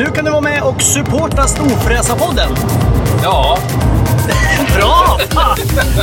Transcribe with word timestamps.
Nu 0.00 0.06
kan 0.06 0.24
du 0.24 0.30
vara 0.30 0.40
med 0.40 0.62
och 0.62 0.82
supporta 0.82 1.46
Storfräsarpodden. 1.46 2.48
Ja, 3.22 3.58
Bra! 4.76 5.18
Fan! 5.30 5.56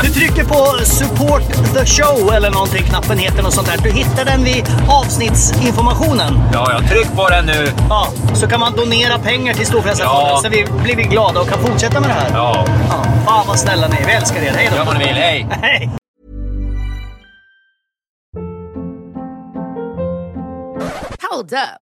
Du 0.04 0.10
trycker 0.10 0.44
på 0.44 0.86
support 0.86 1.42
the 1.74 1.86
show 1.86 2.34
eller 2.34 2.52
någonting, 2.52 2.84
knappen 2.84 3.18
heter 3.18 3.44
något 3.44 3.54
sånt 3.54 3.68
där. 3.68 3.78
Du 3.84 3.92
hittar 3.92 4.26
den 4.26 4.44
vid 4.44 4.66
avsnittsinformationen. 4.90 6.40
ja, 6.54 6.72
jag 6.72 6.90
tryck 6.90 7.16
på 7.16 7.30
den 7.30 7.46
nu. 7.46 7.72
Ja, 7.90 8.08
så 8.34 8.48
kan 8.48 8.60
man 8.60 8.76
donera 8.76 9.20
pengar 9.20 9.54
till 9.54 9.66
Storfräsarfonden 9.68 10.28
Ja. 10.30 10.40
så 10.44 10.50
vi 10.50 10.66
blir 10.84 10.96
vi 10.96 11.04
glada 11.04 11.40
och 11.40 11.50
kan 11.50 11.60
fortsätta 11.60 12.00
med 12.00 12.10
det 12.10 12.14
här. 12.14 12.30
Ja, 12.34 12.66
Ja, 12.90 13.04
fan 13.26 13.48
vad 13.48 13.60
snälla 13.60 13.88
ni 13.88 13.96
är. 14.02 14.06
Vi 14.06 14.12
älskar 14.12 14.42
er. 14.42 14.52
Hej 14.56 14.68
då! 14.72 14.78
gör 14.78 14.86
vad 14.86 14.98
ni 14.98 15.06
vill. 15.06 15.16
Hej! 15.16 15.48
Hej! 15.62 15.90
Hold 21.32 21.54
up. 21.54 21.87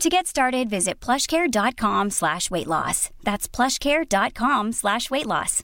To 0.00 0.10
get 0.10 0.26
started, 0.26 0.68
visit 0.68 1.00
plushcare.com 1.00 2.10
slash 2.10 2.50
weight 2.50 2.66
loss. 2.66 3.08
That's 3.24 3.48
plushcare.com 3.48 4.72
slash 4.72 5.10
weight 5.10 5.26
loss. 5.26 5.62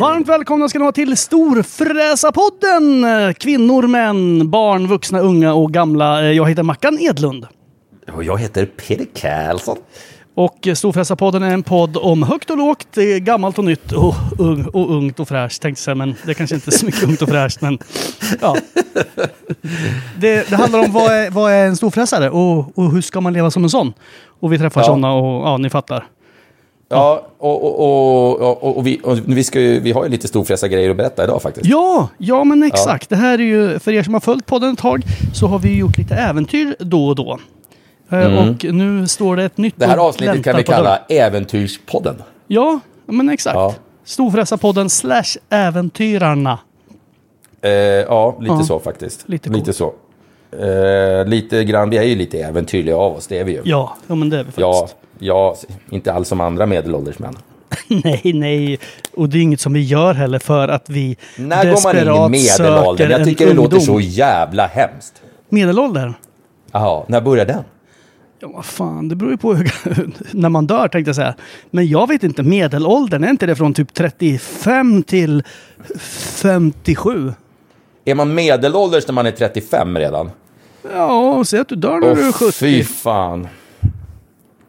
Varmt 0.00 0.28
välkomna 0.28 0.68
ska 0.68 0.78
ni 0.78 0.82
vara 0.82 0.92
till 0.92 1.16
Storfräsarpodden! 1.16 3.34
Kvinnor, 3.34 3.86
män, 3.86 4.50
barn, 4.50 4.86
vuxna, 4.86 5.20
unga 5.20 5.54
och 5.54 5.72
gamla. 5.72 6.32
Jag 6.32 6.48
heter 6.48 6.62
Mackan 6.62 6.98
Edlund. 7.00 7.46
Och 8.12 8.24
jag 8.24 8.40
heter 8.40 8.66
Peter 8.66 9.06
Karlsson. 9.14 9.76
Och 10.36 10.68
Storfräsarpodden 10.74 11.42
är 11.42 11.50
en 11.54 11.62
podd 11.62 11.96
om 11.96 12.22
högt 12.22 12.50
och 12.50 12.56
lågt, 12.56 12.94
gammalt 13.20 13.58
och 13.58 13.64
nytt 13.64 13.92
och, 13.92 14.14
ung, 14.38 14.64
och 14.64 14.90
ungt 14.90 15.20
och 15.20 15.28
fräscht 15.28 15.62
tänkte 15.62 15.82
säga, 15.82 15.94
men 15.94 16.14
det 16.26 16.34
kanske 16.34 16.54
inte 16.56 16.68
är 16.68 16.72
så 16.72 16.86
mycket 16.86 17.02
ungt 17.02 17.22
och 17.22 17.28
fräscht. 17.28 17.60
Men, 17.60 17.78
ja. 18.40 18.56
det, 20.20 20.50
det 20.50 20.56
handlar 20.56 20.78
om 20.78 20.92
vad 20.92 21.12
är, 21.12 21.30
vad 21.30 21.52
är 21.52 21.66
en 21.66 21.76
storfräsare 21.76 22.30
och, 22.30 22.78
och 22.78 22.92
hur 22.92 23.00
ska 23.00 23.20
man 23.20 23.32
leva 23.32 23.50
som 23.50 23.64
en 23.64 23.70
sån? 23.70 23.92
Och 24.40 24.52
vi 24.52 24.58
träffar 24.58 24.80
Ja. 24.80 24.84
sådana 24.84 25.12
och 25.12 25.48
ja, 25.48 25.56
ni 25.56 25.70
fattar. 25.70 26.04
Ja, 26.88 27.26
och, 27.38 27.64
och, 27.64 28.40
och, 28.40 28.76
och, 28.76 28.86
vi, 28.86 29.00
vi, 29.26 29.44
ska 29.44 29.60
ju, 29.60 29.80
vi 29.80 29.92
har 29.92 30.04
ju 30.04 30.10
lite 30.10 30.28
storfräsargrejer 30.28 30.90
att 30.90 30.96
berätta 30.96 31.24
idag 31.24 31.42
faktiskt. 31.42 31.66
Ja, 31.66 32.08
ja 32.18 32.44
men 32.44 32.62
exakt. 32.62 33.08
Det 33.08 33.16
här 33.16 33.38
är 33.38 33.44
ju, 33.44 33.78
för 33.78 33.92
er 33.92 34.02
som 34.02 34.14
har 34.14 34.20
följt 34.20 34.46
podden 34.46 34.72
ett 34.72 34.78
tag, 34.78 35.02
så 35.34 35.46
har 35.46 35.58
vi 35.58 35.76
gjort 35.76 35.98
lite 35.98 36.14
äventyr 36.14 36.76
då 36.78 37.08
och 37.08 37.14
då. 37.14 37.38
Eh, 38.10 38.48
Och 38.48 38.64
nu 38.74 39.06
står 39.08 39.36
det 39.36 39.44
ett 39.44 39.56
nytt 39.58 39.74
Mm. 39.76 39.88
Det 39.88 39.94
här 39.96 40.08
avsnittet 40.08 40.44
kan 40.44 40.56
vi 40.56 40.62
kalla 40.62 40.98
Äventyrspodden. 41.08 42.22
Ja, 42.46 42.80
men 43.06 43.28
exakt. 43.28 43.54
Ja. 43.54 43.74
Storfräsarpodden 44.04 44.90
slash 44.90 45.36
Äventyrarna. 45.50 46.58
Eh, 47.62 47.70
ja, 47.70 48.36
lite 48.40 48.54
Ja. 48.54 48.62
så 48.64 48.78
faktiskt. 48.78 49.28
Lite 49.28 49.50
lite 49.50 49.72
så. 49.72 49.92
Eh, 50.52 51.26
lite 51.26 51.64
grann, 51.64 51.90
vi 51.90 51.98
är 51.98 52.02
ju 52.02 52.14
lite 52.14 52.38
äventyrliga 52.38 52.96
av 52.96 53.12
oss, 53.16 53.26
det 53.26 53.38
är 53.38 53.44
vi 53.44 53.52
ju. 53.52 53.60
Ja, 53.64 53.96
ja 54.06 54.14
men 54.14 54.30
det 54.30 54.36
är 54.38 54.44
vi 54.44 54.50
faktiskt. 54.52 54.60
ja, 54.60 54.88
ja, 55.18 55.56
inte 55.90 56.12
alls 56.12 56.28
som 56.28 56.40
andra 56.40 56.66
medelålders 56.66 57.18
män. 57.18 57.36
Nej, 58.04 58.32
nej. 58.34 58.78
Och 59.14 59.28
det 59.28 59.38
är 59.38 59.42
inget 59.42 59.60
som 59.60 59.72
vi 59.72 59.80
gör 59.82 60.14
heller 60.14 60.38
för 60.38 60.68
att 60.68 60.90
vi 60.90 61.16
När 61.36 61.64
går 61.64 61.82
man 61.82 62.28
in 62.28 62.34
i 62.34 62.42
medelåldern? 62.58 63.10
Jag 63.10 63.24
tycker 63.24 63.46
det 63.46 63.52
låter 63.54 63.76
ungdom. 63.76 63.80
så 63.80 64.00
jävla 64.00 64.66
hemskt. 64.66 65.22
Medelålder? 65.48 66.14
Jaha, 66.72 67.02
när 67.06 67.20
börjar 67.20 67.44
den? 67.44 67.64
Ja, 68.40 68.48
vad 68.54 68.64
fan, 68.64 69.08
det 69.08 69.14
beror 69.16 69.30
ju 69.32 69.36
på 69.38 69.54
hur, 69.54 69.70
när 70.32 70.48
man 70.48 70.66
dör 70.66 70.88
tänkte 70.88 71.08
jag 71.08 71.16
säga. 71.16 71.34
Men 71.70 71.88
jag 71.88 72.08
vet 72.08 72.22
inte, 72.22 72.42
medelåldern, 72.42 73.24
är 73.24 73.30
inte 73.30 73.46
det 73.46 73.56
från 73.56 73.74
typ 73.74 73.94
35 73.94 75.02
till 75.02 75.42
57? 75.98 77.32
Är 78.04 78.14
man 78.14 78.34
medelålders 78.34 79.06
när 79.06 79.14
man 79.14 79.26
är 79.26 79.30
35 79.30 79.98
redan? 79.98 80.30
Ja, 80.94 81.44
säg 81.46 81.60
att 81.60 81.68
du 81.68 81.76
dör 81.76 82.00
när 82.00 82.14
du 82.14 82.22
är 82.22 82.28
Åh, 82.28 82.32
70. 82.32 82.52
fy 82.52 82.84
fan. 82.84 83.48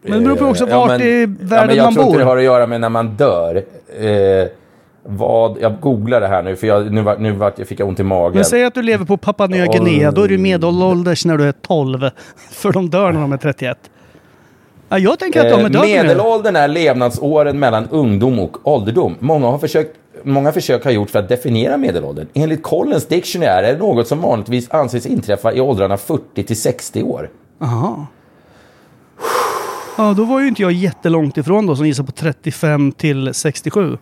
Men 0.01 0.19
det 0.19 0.25
beror 0.25 0.35
på 0.35 0.45
också 0.45 0.69
ja, 0.69 0.79
vart 0.79 0.89
men- 0.89 1.01
i 1.01 1.21
ja, 1.21 1.27
världen 1.41 1.67
men 1.67 1.75
jag 1.75 1.83
man 1.85 1.93
tror 1.93 2.05
inte 2.05 2.17
det 2.17 2.23
har 2.25 2.37
att 2.37 2.43
göra 2.43 2.67
med 2.67 2.81
när 2.81 2.89
man 2.89 3.09
dör. 3.09 3.55
Eh, 3.99 4.47
vad, 5.09 5.57
jag 5.61 5.79
googlar 5.79 6.21
det 6.21 6.27
här 6.27 6.43
nu, 6.43 6.55
för 6.55 6.67
jag, 6.67 6.91
nu, 6.91 7.01
var, 7.01 7.17
nu 7.17 7.31
var, 7.31 7.53
jag 7.57 7.67
fick 7.67 7.79
jag 7.79 7.87
ont 7.87 7.99
i 7.99 8.03
magen. 8.03 8.35
Men 8.35 8.45
säg 8.45 8.63
att 8.63 8.73
du 8.73 8.81
lever 8.81 9.05
på 9.05 9.17
Papua 9.17 9.47
Nya 9.47 9.65
Guinea, 9.65 10.11
då 10.11 10.23
är 10.23 10.27
du 10.27 10.37
medelålders 10.37 11.25
när 11.25 11.37
du 11.37 11.43
är 11.43 11.51
12. 11.51 12.09
För 12.51 12.71
de 12.71 12.89
dör 12.89 13.11
när 13.11 13.21
de 13.21 13.31
är 13.33 13.37
31. 13.37 13.77
Ja, 14.89 14.97
jag 14.99 15.19
tänker 15.19 15.39
att 15.45 15.49
de 15.49 15.59
är 15.59 15.65
Eh, 15.65 15.69
döda 15.69 15.81
nu. 15.85 15.87
medelåldern 15.87 16.55
är 16.55 16.67
levnadsåren 16.67 17.59
mellan 17.59 17.87
ungdom 17.89 18.39
och 18.39 18.67
ålderdom. 18.67 19.15
Många, 19.19 19.47
har 19.47 19.57
försökt, 19.57 19.95
många 20.23 20.51
försök 20.51 20.83
har 20.83 20.91
gjorts 20.91 21.11
för 21.11 21.19
att 21.19 21.29
definiera 21.29 21.77
medelåldern. 21.77 22.27
Enligt 22.33 22.63
Collins 22.63 23.07
Dictionary 23.07 23.65
är 23.67 23.73
det 23.73 23.79
något 23.79 24.07
som 24.07 24.21
vanligtvis 24.21 24.71
anses 24.71 25.05
inträffa 25.05 25.53
i 25.53 25.61
åldrarna 25.61 25.97
40 25.97 26.43
till 26.43 26.61
60 26.61 27.03
år. 27.03 27.29
Aha. 27.61 28.07
Ja, 29.97 30.13
då 30.17 30.23
var 30.23 30.39
ju 30.41 30.47
inte 30.47 30.61
jag 30.61 30.71
jättelångt 30.71 31.37
ifrån 31.37 31.65
då 31.67 31.75
som 31.75 31.85
gissar 31.87 32.03
på 32.03 32.11
35 32.11 32.91
till 32.91 33.33
67. 33.33 33.97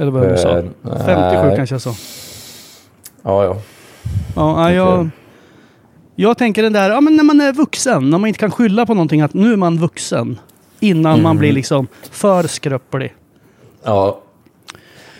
Eller 0.00 0.10
vad 0.10 0.28
du 0.28 0.36
sa. 0.36 0.58
Eh, 0.58 0.64
57 0.82 1.46
nej. 1.46 1.56
kanske 1.56 1.74
jag 1.74 1.82
sa. 1.82 1.94
Ja, 3.22 3.44
ja. 3.44 3.56
Ja, 4.36 4.70
ja, 4.70 4.72
jag, 4.72 5.08
jag 6.16 6.38
tänker 6.38 6.62
den 6.62 6.72
där, 6.72 6.90
ja 6.90 7.00
men 7.00 7.16
när 7.16 7.24
man 7.24 7.40
är 7.40 7.52
vuxen, 7.52 8.10
när 8.10 8.18
man 8.18 8.28
inte 8.28 8.40
kan 8.40 8.50
skylla 8.50 8.86
på 8.86 8.94
någonting 8.94 9.20
att 9.20 9.34
nu 9.34 9.52
är 9.52 9.56
man 9.56 9.78
vuxen. 9.78 10.38
Innan 10.80 11.12
Mm. 11.12 11.22
man 11.22 11.38
blir 11.38 11.52
liksom 11.52 11.86
för 12.10 12.42
skröplig. 12.42 13.14
Ja. 13.84 14.20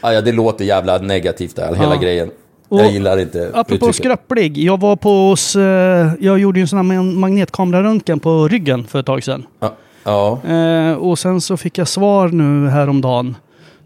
Ja, 0.03 0.13
ja, 0.13 0.21
det 0.21 0.33
låter 0.33 0.65
jävla 0.65 0.99
negativt 0.99 1.57
där, 1.57 1.75
hela 1.75 1.95
Ja. 1.95 2.01
grejen. 2.01 2.31
Och 2.69 2.81
jag 2.81 2.93
gillar 2.93 3.19
inte 3.21 3.51
Apropå 3.55 3.75
uttrycket. 3.75 3.97
skröplig. 3.97 4.59
Jag 4.59 4.81
var 4.81 4.97
på 4.97 5.29
hos, 5.29 5.57
eh, 5.57 6.13
jag 6.21 6.39
gjorde 6.39 6.59
ju 6.59 6.63
en 6.63 6.69
sån 6.69 6.77
här 6.77 6.83
mag- 6.97 7.15
magnetkameraröntgen 7.17 8.21
på 8.21 8.49
ryggen 8.49 8.85
för 8.87 9.01
ett 9.01 9.07
tag 9.07 9.23
sedan. 9.25 9.47
Ja. 9.61 9.73
ja. 10.05 10.41
Eh, 10.55 10.93
och 10.93 11.19
sen 11.19 11.41
så 11.41 11.57
fick 11.57 11.79
jag 11.79 11.89
svar 11.89 12.29
nu 12.29 12.69
häromdagen. 12.69 13.37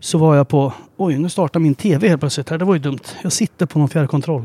Så 0.04 0.18
var 0.18 0.36
jag 0.36 0.48
på, 0.48 0.72
oj 0.96 1.18
nu 1.18 1.28
startar 1.28 1.60
min 1.60 1.74
tv 1.74 2.08
helt 2.08 2.20
plötsligt 2.20 2.50
här, 2.50 2.58
det 2.58 2.64
var 2.64 2.74
ju 2.74 2.80
dumt. 2.80 2.98
Jag 3.22 3.32
sitter 3.32 3.66
på 3.66 3.78
någon 3.78 3.88
fjärrkontroll. 3.88 4.42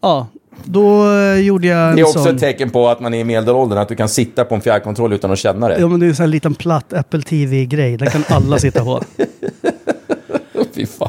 Ja, 0.00 0.26
då 0.64 1.12
eh, 1.12 1.40
gjorde 1.40 1.66
jag 1.66 1.96
Det 1.96 2.00
är 2.00 2.04
också 2.04 2.18
sån. 2.18 2.34
ett 2.34 2.40
tecken 2.40 2.70
på 2.70 2.88
att 2.88 3.00
man 3.00 3.14
är 3.14 3.18
i 3.18 3.24
medelåldern, 3.24 3.78
att 3.78 3.88
du 3.88 3.96
kan 3.96 4.08
sitta 4.08 4.44
på 4.44 4.54
en 4.54 4.60
fjärrkontroll 4.60 5.12
utan 5.12 5.30
att 5.30 5.38
känna 5.38 5.68
det. 5.68 5.80
Ja 5.80 5.88
men 5.88 6.00
det 6.00 6.06
är 6.06 6.08
en 6.08 6.16
sån 6.16 6.22
här 6.22 6.28
liten 6.28 6.54
platt 6.54 6.92
Apple 6.92 7.22
TV-grej, 7.22 7.96
den 7.96 8.10
kan 8.10 8.24
alla 8.28 8.58
sitta 8.58 8.84
på. 8.84 9.02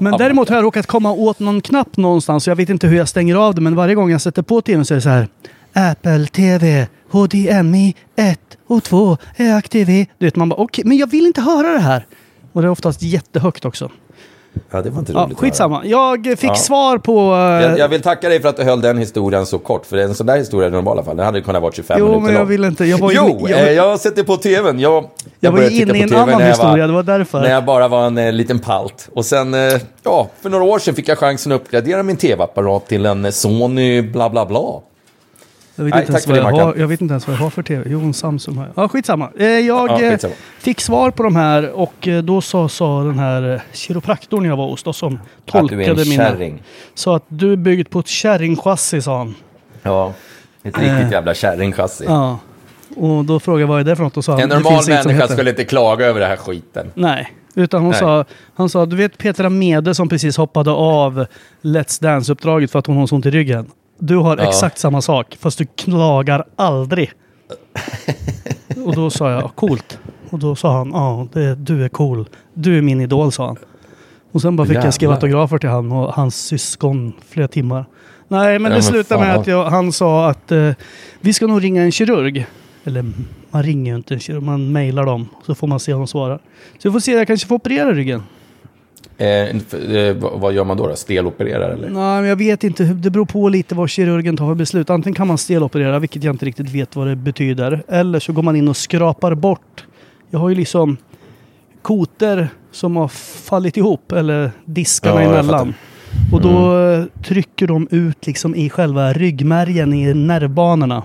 Men 0.01 0.17
däremot 0.17 0.49
har 0.49 0.55
jag 0.55 0.63
råkat 0.63 0.87
komma 0.87 1.11
åt 1.11 1.39
någon 1.39 1.61
knapp 1.61 1.97
någonstans, 1.97 2.43
så 2.43 2.49
jag 2.49 2.55
vet 2.55 2.69
inte 2.69 2.87
hur 2.87 2.97
jag 2.97 3.09
stänger 3.09 3.35
av 3.35 3.55
det, 3.55 3.61
men 3.61 3.75
varje 3.75 3.95
gång 3.95 4.11
jag 4.11 4.21
sätter 4.21 4.41
på 4.41 4.61
tvn 4.61 4.85
så 4.85 4.93
är 4.93 4.95
det 4.95 5.01
så 5.01 5.09
här 5.09 5.27
Apple 5.73 6.27
TV, 6.27 6.87
HDMI 7.11 7.95
1 8.15 8.39
och 8.67 8.83
2 8.83 9.17
är 9.35 9.55
aktiverat. 9.55 10.07
Du 10.17 10.25
vet, 10.25 10.35
man 10.35 10.49
bara 10.49 10.61
okej, 10.61 10.85
men 10.85 10.97
jag 10.97 11.07
vill 11.07 11.25
inte 11.25 11.41
höra 11.41 11.73
det 11.73 11.79
här. 11.79 12.05
Och 12.53 12.61
det 12.61 12.67
är 12.67 12.69
oftast 12.71 13.01
jättehögt 13.01 13.65
också. 13.65 13.89
Ja, 14.71 14.81
det 14.81 14.89
var 14.89 14.99
inte 14.99 15.11
Ja, 15.11 15.19
roligt 15.19 15.29
höra. 15.39 15.47
skitsamma. 15.47 15.81
Jag 15.85 16.23
fick 16.37 16.43
Ja. 16.49 16.55
svar 16.55 16.97
på... 16.97 17.33
eh, 17.33 17.69
Jag, 17.69 17.79
jag 17.79 17.87
vill 17.89 18.01
tacka 18.01 18.29
dig 18.29 18.41
för 18.41 18.49
att 18.49 18.57
du 18.57 18.63
höll 18.63 18.81
den 18.81 18.97
historien 18.97 19.45
så 19.45 19.59
kort. 19.59 19.85
För 19.85 19.97
en 19.97 20.15
sån 20.15 20.27
där 20.27 20.37
historia 20.37 20.67
i 20.67 20.71
normala 20.71 21.03
fall, 21.03 21.17
den 21.17 21.25
hade 21.25 21.41
kunnat 21.41 21.61
vara 21.61 21.71
25 21.71 21.95
Jo, 21.99 22.05
minuter 22.05 22.21
men 22.23 22.33
jag 22.33 22.39
lång. 22.39 22.47
vill 22.49 22.63
inte. 22.65 22.85
Jag 22.85 22.97
var 22.97 23.11
jo, 23.11 23.45
jag- 23.49 23.59
eh, 23.59 23.71
jag 23.71 23.99
sätter 23.99 24.23
på 24.23 24.37
tvn. 24.37 24.79
Jag, 24.79 25.09
Jag 25.39 25.51
var 25.51 25.61
ju 25.61 25.69
titta 25.69 25.81
inne 25.95 25.97
i 25.97 26.01
en 26.01 26.13
annan 26.15 26.39
jag 26.41 26.47
historia, 26.47 26.87
det 26.87 26.93
var 26.93 27.03
därför. 27.03 27.41
När 27.41 27.49
jag 27.51 27.65
bara 27.65 27.87
var 27.87 28.05
en 28.07 28.17
eh, 28.17 28.31
liten 28.31 28.59
palt. 28.59 29.09
Och 29.15 29.25
sen, 29.25 29.53
eh, 29.53 29.59
ja, 30.03 30.27
för 30.41 30.49
några 30.49 30.63
år 30.63 30.79
sedan 30.79 30.95
fick 30.95 31.07
jag 31.07 31.17
chansen 31.17 31.51
att 31.51 31.61
uppgradera 31.61 32.03
min 32.03 32.17
tv-apparat 32.17 32.87
till 32.87 33.05
en 33.05 33.25
eh, 33.25 33.31
Sony 33.31 34.01
bla 34.01 34.29
bla 34.29 34.45
bla. 34.45 34.81
Jag 35.75 35.83
vet, 35.83 35.93
Nej, 35.93 36.01
inte 36.01 36.11
ens 36.11 36.27
vad 36.27 36.35
det, 36.35 36.39
jag, 36.39 36.45
har, 36.45 36.51
Mackan. 36.51 36.73
jag 36.81 36.87
vet 36.87 37.01
inte 37.01 37.11
ens 37.11 37.27
vad 37.27 37.35
jag 37.35 37.41
har 37.41 37.49
för 37.49 37.63
tv. 37.63 37.83
Jo, 37.89 37.99
en 38.01 38.13
Samsung 38.13 38.57
har 38.57 38.63
jag. 38.75 38.83
Ja, 38.83 38.87
skitsamma. 38.87 39.29
Eh, 39.39 39.45
jag 39.47 39.89
Ja, 39.89 40.01
eh, 40.01 40.11
skitsamma. 40.11 40.33
fick 40.59 40.81
svar 40.81 41.11
på 41.11 41.23
de 41.23 41.35
här 41.35 41.71
och 41.71 42.07
eh, 42.07 42.23
då 42.23 42.41
sa, 42.41 42.69
sa 42.69 43.03
den 43.03 43.19
här 43.19 43.53
eh, 43.53 43.61
kiropraktorn 43.73 44.45
jag 44.45 44.57
var 44.57 44.67
hos 44.69 44.83
då, 44.83 44.93
som 44.93 45.13
Att 45.13 45.19
du 45.51 45.57
är 45.57 45.61
en 45.61 45.67
tolkade 45.67 46.09
mina... 46.09 46.23
kärring. 46.23 46.61
Sa 46.93 47.15
att 47.15 47.23
du 47.27 47.51
är 47.53 47.57
byggd 47.57 47.89
på 47.89 47.99
ett 47.99 48.07
kärringchassi, 48.07 49.01
sa 49.01 49.17
han. 49.17 49.35
Ja, 49.83 50.13
ett 50.63 50.77
riktigt 50.79 51.11
jävla 51.11 51.33
kärringchassi. 51.33 52.05
Eh. 52.05 52.11
Ja. 52.11 52.39
Och 52.95 53.25
då 53.25 53.39
frågade 53.39 53.61
jag 53.61 53.67
vad 53.67 53.79
är 53.79 53.83
det 53.83 53.95
för 53.95 54.03
något 54.03 54.17
och 54.17 54.25
sa 54.25 54.39
En 54.39 54.49
"Det 54.49 54.55
normal 54.55 54.83
människa 54.87 55.09
heter." 55.11 55.33
skulle 55.33 55.49
inte 55.49 55.63
klaga 55.65 56.05
över 56.05 56.19
den 56.19 56.29
här 56.29 56.37
skiten. 56.37 56.91
Nej, 56.93 57.33
utan 57.55 57.81
hon 57.81 57.89
Nej. 57.91 57.99
sa, 57.99 58.25
han 58.55 58.69
sa, 58.69 58.85
du 58.85 58.95
vet 58.95 59.17
Petra 59.17 59.49
Mede 59.49 59.95
som 59.95 60.09
precis 60.09 60.37
hoppade 60.37 60.71
av 60.71 61.25
Let's 61.61 62.01
Dance-uppdraget 62.01 62.71
för 62.71 62.79
att 62.79 62.87
hon 62.87 62.97
har 62.97 63.07
så 63.07 63.15
ont 63.15 63.25
i 63.25 63.31
ryggen. 63.31 63.65
Du 63.99 64.15
har 64.17 64.37
Ja. 64.37 64.43
exakt 64.43 64.77
samma 64.79 65.01
sak, 65.01 65.37
fast 65.39 65.57
du 65.57 65.65
klagar 65.65 66.45
aldrig. 66.55 67.11
och 68.85 68.95
då 68.95 69.09
sa 69.09 69.31
jag, 69.31 69.55
coolt. 69.55 69.99
Och 70.29 70.39
då 70.39 70.55
sa 70.55 70.77
han, 70.77 70.89
ja, 70.93 71.27
det- 71.33 71.55
du 71.55 71.85
är 71.85 71.89
cool. 71.89 72.29
Du 72.53 72.77
är 72.77 72.81
min 72.81 73.01
idol, 73.01 73.31
sa 73.31 73.45
han. 73.47 73.57
Och 74.31 74.41
sen 74.41 74.55
bara 74.55 74.67
fick 74.67 74.77
jag 74.77 74.93
skriva 74.93 75.13
Jävlar. 75.13 75.27
autografer 75.27 75.57
till 75.57 75.69
han 75.69 75.91
och 75.91 76.13
hans 76.13 76.35
syskon 76.45 77.13
flera 77.29 77.47
timmar. 77.47 77.85
Nej, 78.27 78.59
men 78.59 78.63
Ja, 78.63 78.69
det 78.69 78.75
men 78.75 78.83
slutade 78.83 79.21
med 79.25 79.35
att 79.35 79.47
jag, 79.47 79.65
han 79.65 79.91
sa 79.91 80.29
att 80.29 80.51
eh, 80.51 80.69
vi 81.21 81.33
ska 81.33 81.47
nog 81.47 81.63
ringa 81.63 81.81
en 81.83 81.91
kirurg. 81.91 82.45
Eller 82.83 83.05
man 83.51 83.63
ringer 83.63 83.91
ju 83.91 83.95
inte 83.95 84.13
en 84.13 84.19
kirurg, 84.19 84.43
man 84.43 84.71
mejlar 84.71 85.05
dem. 85.05 85.29
Så 85.45 85.55
får 85.55 85.67
man 85.67 85.79
se 85.79 85.93
om 85.93 85.99
de 85.99 86.07
svarar. 86.07 86.39
Så 86.77 86.89
vi 86.89 86.93
får 86.93 86.99
se, 86.99 87.11
jag 87.11 87.27
kanske 87.27 87.47
får 87.47 87.55
operera 87.55 87.91
ryggen. 87.91 88.23
Eh, 89.23 89.95
eh, 89.97 90.15
vad- 90.39 90.53
gör 90.53 90.63
man 90.63 90.77
då? 90.77 90.87
då? 90.87 90.95
Stelopererar 90.95 91.69
eller? 91.69 91.89
Nej, 91.89 92.21
men 92.21 92.25
jag 92.25 92.35
vet 92.35 92.63
inte. 92.63 92.83
Det 92.83 93.09
beror 93.09 93.25
på 93.25 93.49
lite 93.49 93.75
vad 93.75 93.89
kirurgen 93.89 94.37
tar 94.37 94.47
för 94.47 94.55
beslut. 94.55 94.89
Antingen 94.89 95.15
kan 95.15 95.27
man 95.27 95.37
steloperera, 95.37 95.99
vilket 95.99 96.23
jag 96.23 96.33
inte 96.33 96.45
riktigt 96.45 96.69
vet 96.69 96.95
vad 96.95 97.07
det 97.07 97.15
betyder. 97.15 97.83
Eller 97.87 98.19
så 98.19 98.33
går 98.33 98.43
man 98.43 98.55
in 98.55 98.67
och 98.67 98.77
skrapar 98.77 99.35
bort. 99.35 99.85
Jag 100.29 100.39
har 100.39 100.49
ju 100.49 100.55
liksom 100.55 100.97
koter 101.81 102.47
som 102.71 102.95
har 102.95 103.07
fallit 103.47 103.77
ihop, 103.77 104.11
eller 104.11 104.51
diskarna 104.65 105.23
Ja, 105.23 105.29
emellan. 105.29 105.73
Och 106.33 106.41
då 106.41 106.79
eh, 106.79 107.03
trycker 107.23 107.67
de 107.67 107.87
ut 107.91 108.27
liksom 108.27 108.55
i 108.55 108.69
själva 108.69 109.13
ryggmärgen, 109.13 109.93
i 109.93 110.13
nervbanorna. 110.13 111.03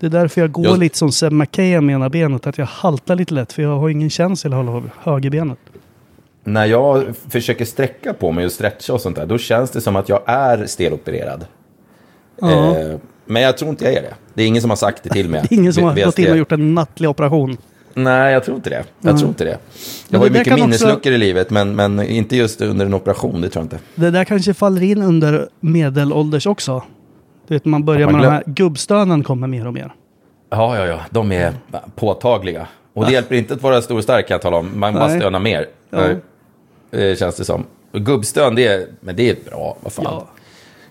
Det 0.00 0.06
är 0.06 0.10
därför 0.10 0.40
jag 0.40 0.52
går 0.52 0.64
Jag- 0.66 0.78
lite 0.78 0.98
som 0.98 1.12
Seb 1.12 1.32
McKay 1.32 1.80
med 1.80 1.94
ena 1.94 2.08
benet, 2.08 2.46
att 2.46 2.58
jag 2.58 2.66
haltar 2.66 3.16
lite 3.16 3.34
lätt, 3.34 3.52
för 3.52 3.62
jag 3.62 3.78
har 3.78 3.88
ingen 3.88 4.10
känsla 4.10 4.60
i 4.60 4.82
högerbenet. 5.02 5.58
När 6.44 6.66
jag 6.66 7.04
försöker 7.28 7.64
sträcka 7.64 8.12
på 8.14 8.30
mig 8.32 8.44
och 8.44 8.52
stretcha 8.52 8.92
och 8.92 9.00
sånt 9.00 9.16
där, 9.16 9.26
då 9.26 9.38
känns 9.38 9.70
det 9.70 9.80
som 9.80 9.96
att 9.96 10.08
jag 10.08 10.20
är 10.26 10.66
stelopererad. 10.66 11.46
Ja. 12.40 12.76
Eh, 12.78 12.96
men 13.26 13.42
jag 13.42 13.58
tror 13.58 13.70
inte 13.70 13.84
jag 13.84 13.94
är 13.94 14.02
det. 14.02 14.14
Det 14.34 14.42
är 14.42 14.46
ingen 14.46 14.60
som 14.62 14.70
har 14.70 14.76
sagt 14.76 15.02
det 15.02 15.10
till 15.10 15.28
mig. 15.28 15.40
Det 15.48 15.54
är 15.54 15.58
ingen 15.58 15.72
som 15.72 15.84
har 15.84 16.04
gått 16.04 16.18
in 16.18 16.30
och 16.30 16.36
gjort 16.36 16.52
en 16.52 16.74
nattlig 16.74 17.08
operation. 17.10 17.56
Nej, 17.94 18.32
jag 18.32 18.44
tror 18.44 18.56
inte 18.56 18.70
det. 18.70 18.84
Jag 19.00 19.18
tror 19.18 19.28
inte 19.28 19.44
det. 19.44 19.58
Jag 20.08 20.18
har 20.18 20.26
ju 20.26 20.30
mycket 20.32 20.46
kan 20.46 20.54
också- 20.54 20.64
minnesluckor 20.64 21.12
i 21.12 21.18
livet, 21.18 21.50
men, 21.50 21.76
men 21.76 22.00
inte 22.02 22.36
just 22.36 22.60
under 22.60 22.86
en 22.86 22.94
operation, 22.94 23.40
det 23.40 23.48
tror 23.48 23.60
jag 23.60 23.64
inte. 23.64 23.78
Det 23.94 24.10
där 24.10 24.24
kanske 24.24 24.54
faller 24.54 24.82
in 24.82 25.02
under 25.02 25.48
medelålders 25.60 26.46
också. 26.46 26.82
Du 27.48 27.54
vet, 27.54 27.64
man 27.64 27.84
börjar 27.84 28.06
man 28.06 28.12
med 28.12 28.22
de 28.22 28.26
glöm- 28.26 28.32
här 28.32 28.42
gubbstönen 28.46 29.24
kommer 29.24 29.46
mer 29.46 29.66
och 29.66 29.74
mer. 29.74 29.94
Ja, 30.50 30.76
ja, 30.78 30.86
ja. 30.86 31.00
De 31.10 31.32
är 31.32 31.52
påtagliga. 31.96 32.66
Och 32.94 33.06
det 33.06 33.12
hjälper 33.12 33.34
inte 33.34 33.54
att 33.54 33.62
vara 33.62 33.82
stor 33.82 33.96
och 33.96 34.02
stark 34.02 34.28
kan 34.28 34.34
jag 34.34 34.42
tala 34.42 34.56
om. 34.56 34.70
Man 34.74 34.94
bara 34.94 35.06
Nej. 35.06 35.18
stönar 35.20 35.38
mer. 35.40 35.66
Ja. 35.90 36.08
Eh, 36.94 37.16
känns 37.16 37.36
det 37.36 37.44
som. 37.44 37.64
Gubbstön, 37.92 38.54
det 38.54 38.66
är, 38.66 38.86
men 39.00 39.16
det 39.16 39.30
är 39.30 39.36
bra. 39.50 39.76
Vad 39.80 39.92
fan. 39.92 40.04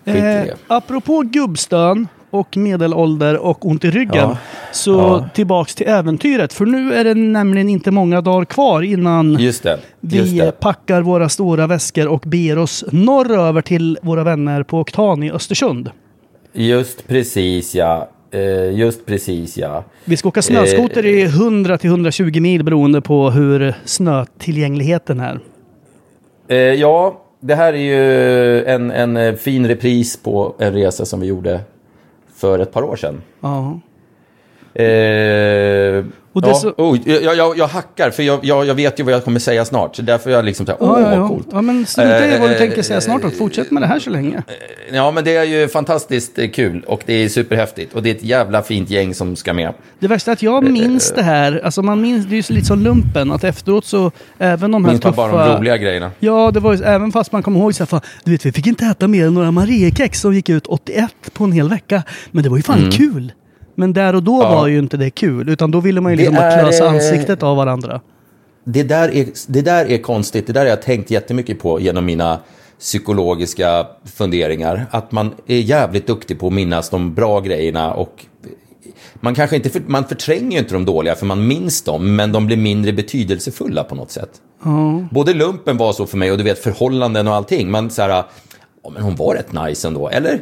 Ja. 0.04 0.12
Eh, 0.12 0.44
apropå 0.66 1.22
gubbstön 1.22 2.08
och 2.30 2.56
medelålder 2.56 3.36
och 3.38 3.66
ont 3.66 3.84
i 3.84 3.90
ryggen. 3.90 4.14
Ja. 4.16 4.36
Så 4.72 4.92
Ja. 4.92 5.28
tillbaks 5.34 5.74
till 5.74 5.86
äventyret. 5.88 6.52
För 6.52 6.66
nu 6.66 6.94
är 6.94 7.04
det 7.04 7.14
nämligen 7.14 7.68
inte 7.68 7.90
många 7.90 8.20
dagar 8.20 8.44
kvar 8.44 8.82
innan 8.82 9.36
Just 9.40 9.62
det. 9.62 9.78
Just 10.00 10.32
vi 10.32 10.38
det. 10.38 10.52
packar 10.60 11.02
våra 11.02 11.28
stora 11.28 11.66
väskor 11.66 12.06
och 12.08 12.22
beger 12.26 12.58
oss 12.58 12.84
norröver 12.92 13.62
till 13.62 13.98
våra 14.02 14.24
vänner 14.24 14.62
på 14.62 14.78
Oktan 14.80 15.22
i 15.22 15.30
Östersund. 15.32 15.90
Just 16.52 17.08
precis, 17.08 17.74
ja. 17.74 18.08
Eh, 18.30 18.70
just 18.78 19.06
precis, 19.06 19.56
ja. 19.58 19.84
Vi 20.04 20.16
ska 20.16 20.28
åka 20.28 20.42
snöskoter 20.42 21.06
i 21.06 21.26
100-120 21.26 22.40
mil 22.40 22.64
beroende 22.64 23.00
på 23.00 23.30
hur 23.30 23.74
snötillgängligheten 23.84 25.20
är. 25.20 25.40
Eh, 26.48 26.56
ja, 26.56 27.20
det 27.40 27.54
här 27.54 27.72
är 27.72 27.78
ju 27.78 28.64
en, 28.64 28.90
en 28.90 29.16
eh, 29.16 29.34
fin 29.34 29.68
repris 29.68 30.16
på 30.16 30.54
en 30.58 30.72
resa 30.72 31.04
som 31.04 31.20
vi 31.20 31.26
gjorde 31.26 31.60
för 32.34 32.58
ett 32.58 32.72
par 32.72 32.82
år 32.82 32.96
sedan. 32.96 33.22
Ja. 33.40 33.80
Eh, 34.74 36.04
Och 36.32 36.42
det 36.42 36.48
ja, 36.48 36.54
så- 36.54 36.70
oh, 36.76 36.98
jag, 37.04 37.36
jag, 37.36 37.58
jag 37.58 37.66
hackar, 37.66 38.10
för 38.10 38.22
jag, 38.22 38.44
jag, 38.44 38.74
vet 38.74 39.00
ju 39.00 39.04
vad 39.04 39.14
jag 39.14 39.24
kommer 39.24 39.40
säga 39.40 39.64
snart. 39.64 39.96
Så 39.96 40.02
därför 40.02 40.30
är 40.30 40.34
jag 40.34 40.44
liksom 40.44 40.66
så 40.66 40.72
här, 40.72 40.82
åh, 40.82 40.88
Ja, 40.88 41.00
ja, 41.00 41.08
vad 41.10 41.18
ja. 41.18 41.28
coolt. 41.28 41.48
ja, 41.52 41.62
men 41.62 41.86
sluta 41.86 42.24
Eh, 42.26 42.40
vad 42.40 42.48
du 42.48 42.54
eh, 42.54 42.58
tänker 42.58 42.82
säga 42.82 43.00
snart. 43.00 43.22
då. 43.22 43.30
Fortsätt 43.30 43.70
med 43.70 43.82
det 43.82 43.86
här 43.86 43.98
så 43.98 44.10
länge. 44.10 44.42
Ja, 44.92 45.10
men 45.10 45.24
det 45.24 45.36
är 45.36 45.44
ju 45.44 45.68
fantastiskt 45.68 46.38
eh, 46.38 46.48
kul 46.50 46.84
och 46.86 47.02
det 47.06 47.12
är 47.14 47.28
superhäftigt. 47.28 47.94
Och 47.94 48.02
det 48.02 48.10
är 48.10 48.14
ett 48.14 48.24
jävla 48.24 48.62
fint 48.62 48.90
gäng 48.90 49.14
som 49.14 49.36
ska 49.36 49.52
med. 49.52 49.72
Det 49.98 50.08
värsta 50.08 50.30
är 50.30 50.32
att 50.32 50.42
jag 50.42 50.64
minns 50.70 51.12
det 51.12 51.22
här. 51.22 51.60
Alltså 51.64 51.82
man 51.82 52.00
minns, 52.00 52.26
det 52.26 52.34
är 52.36 52.50
ju 52.50 52.54
lite 52.54 52.66
som 52.66 52.80
lumpen. 52.82 53.32
Att 53.32 53.44
efteråt 53.44 53.84
så, 53.84 54.10
även 54.38 54.70
de 54.70 54.84
här 54.84 54.92
Minns 54.92 55.02
tuffa... 55.02 55.16
bara 55.16 55.46
de 55.48 55.56
roliga 55.58 55.76
grejerna. 55.76 56.10
Ja, 56.18 56.50
det 56.50 56.60
var 56.60 56.74
ju, 56.74 56.82
även 56.84 57.12
fast 57.12 57.32
man 57.32 57.42
kommer 57.42 57.60
ihåg 57.60 57.74
så 57.74 57.82
här, 57.82 57.86
fan, 57.86 58.00
du 58.24 58.30
vet 58.32 58.46
vi 58.46 58.52
fick 58.52 58.66
inte 58.66 58.84
äta 58.86 59.08
mer 59.08 59.26
än 59.26 59.34
några 59.34 59.50
Mariekex 59.50 60.20
som 60.20 60.34
gick 60.34 60.48
ut 60.48 60.66
81 60.66 61.10
på 61.32 61.44
en 61.44 61.52
hel 61.52 61.68
vecka. 61.68 62.02
Men 62.30 62.42
det 62.44 62.48
var 62.50 62.56
ju 62.56 62.62
fan 62.62 62.90
kul. 62.90 63.32
Men 63.74 63.92
där 63.92 64.14
och 64.14 64.22
då 64.22 64.34
Mm. 64.34 64.52
Ja. 64.52 64.54
var 64.60 64.66
ju 64.66 64.78
inte 64.78 64.96
det 64.96 65.10
kul. 65.10 65.48
Utan 65.48 65.70
då 65.70 65.80
ville 65.80 66.00
man 66.00 66.12
ju 66.12 66.16
Det 66.16 66.22
liksom 66.22 66.36
bara 66.36 66.58
klösa 66.62 66.84
eh, 66.84 66.90
ansiktet 66.92 67.42
av 67.42 67.56
varandra. 67.56 68.00
Det 68.64 68.82
där, 68.82 69.14
är, 69.14 69.26
det 69.46 69.62
där 69.62 69.90
är 69.90 69.98
konstigt. 69.98 70.46
Det 70.46 70.52
där 70.52 70.60
har 70.60 70.66
jag 70.68 70.82
tänkt 70.82 71.10
jättemycket 71.10 71.58
på 71.58 71.80
genom 71.80 72.04
mina 72.04 72.38
psykologiska 72.78 73.86
funderingar. 74.04 74.86
Att 74.90 75.12
man 75.12 75.34
är 75.46 75.58
jävligt 75.58 76.06
duktig 76.06 76.38
på 76.40 76.46
att 76.46 76.52
minnas 76.52 76.90
de 76.90 77.14
bra 77.14 77.40
grejerna 77.40 77.94
och 77.94 78.24
man 79.14 79.34
kanske 79.34 79.56
inte, 79.56 79.80
man 79.86 80.04
förtränger 80.04 80.50
ju 80.52 80.58
inte 80.58 80.74
de 80.74 80.84
dåliga 80.84 81.14
för 81.14 81.26
man 81.26 81.46
minns 81.46 81.82
dem, 81.82 82.16
men 82.16 82.32
de 82.32 82.46
blir 82.46 82.56
mindre 82.56 82.92
betydelsefulla 82.92 83.84
på 83.84 83.94
något 83.94 84.10
sätt. 84.10 84.30
Både 85.10 85.34
lumpen 85.34 85.76
var 85.76 85.92
så 85.92 86.06
för 86.06 86.16
mig 86.16 86.30
och 86.32 86.38
du 86.38 86.44
vet 86.44 86.58
förhållanden 86.58 87.28
och 87.28 87.34
allting. 87.34 87.70
Man 87.70 87.90
så 87.90 88.02
här, 88.02 88.08
ja 88.08 88.90
men 88.94 89.02
hon 89.02 89.16
var 89.16 89.34
rätt 89.34 89.52
nice 89.52 89.88
ändå, 89.88 90.08
eller? 90.08 90.40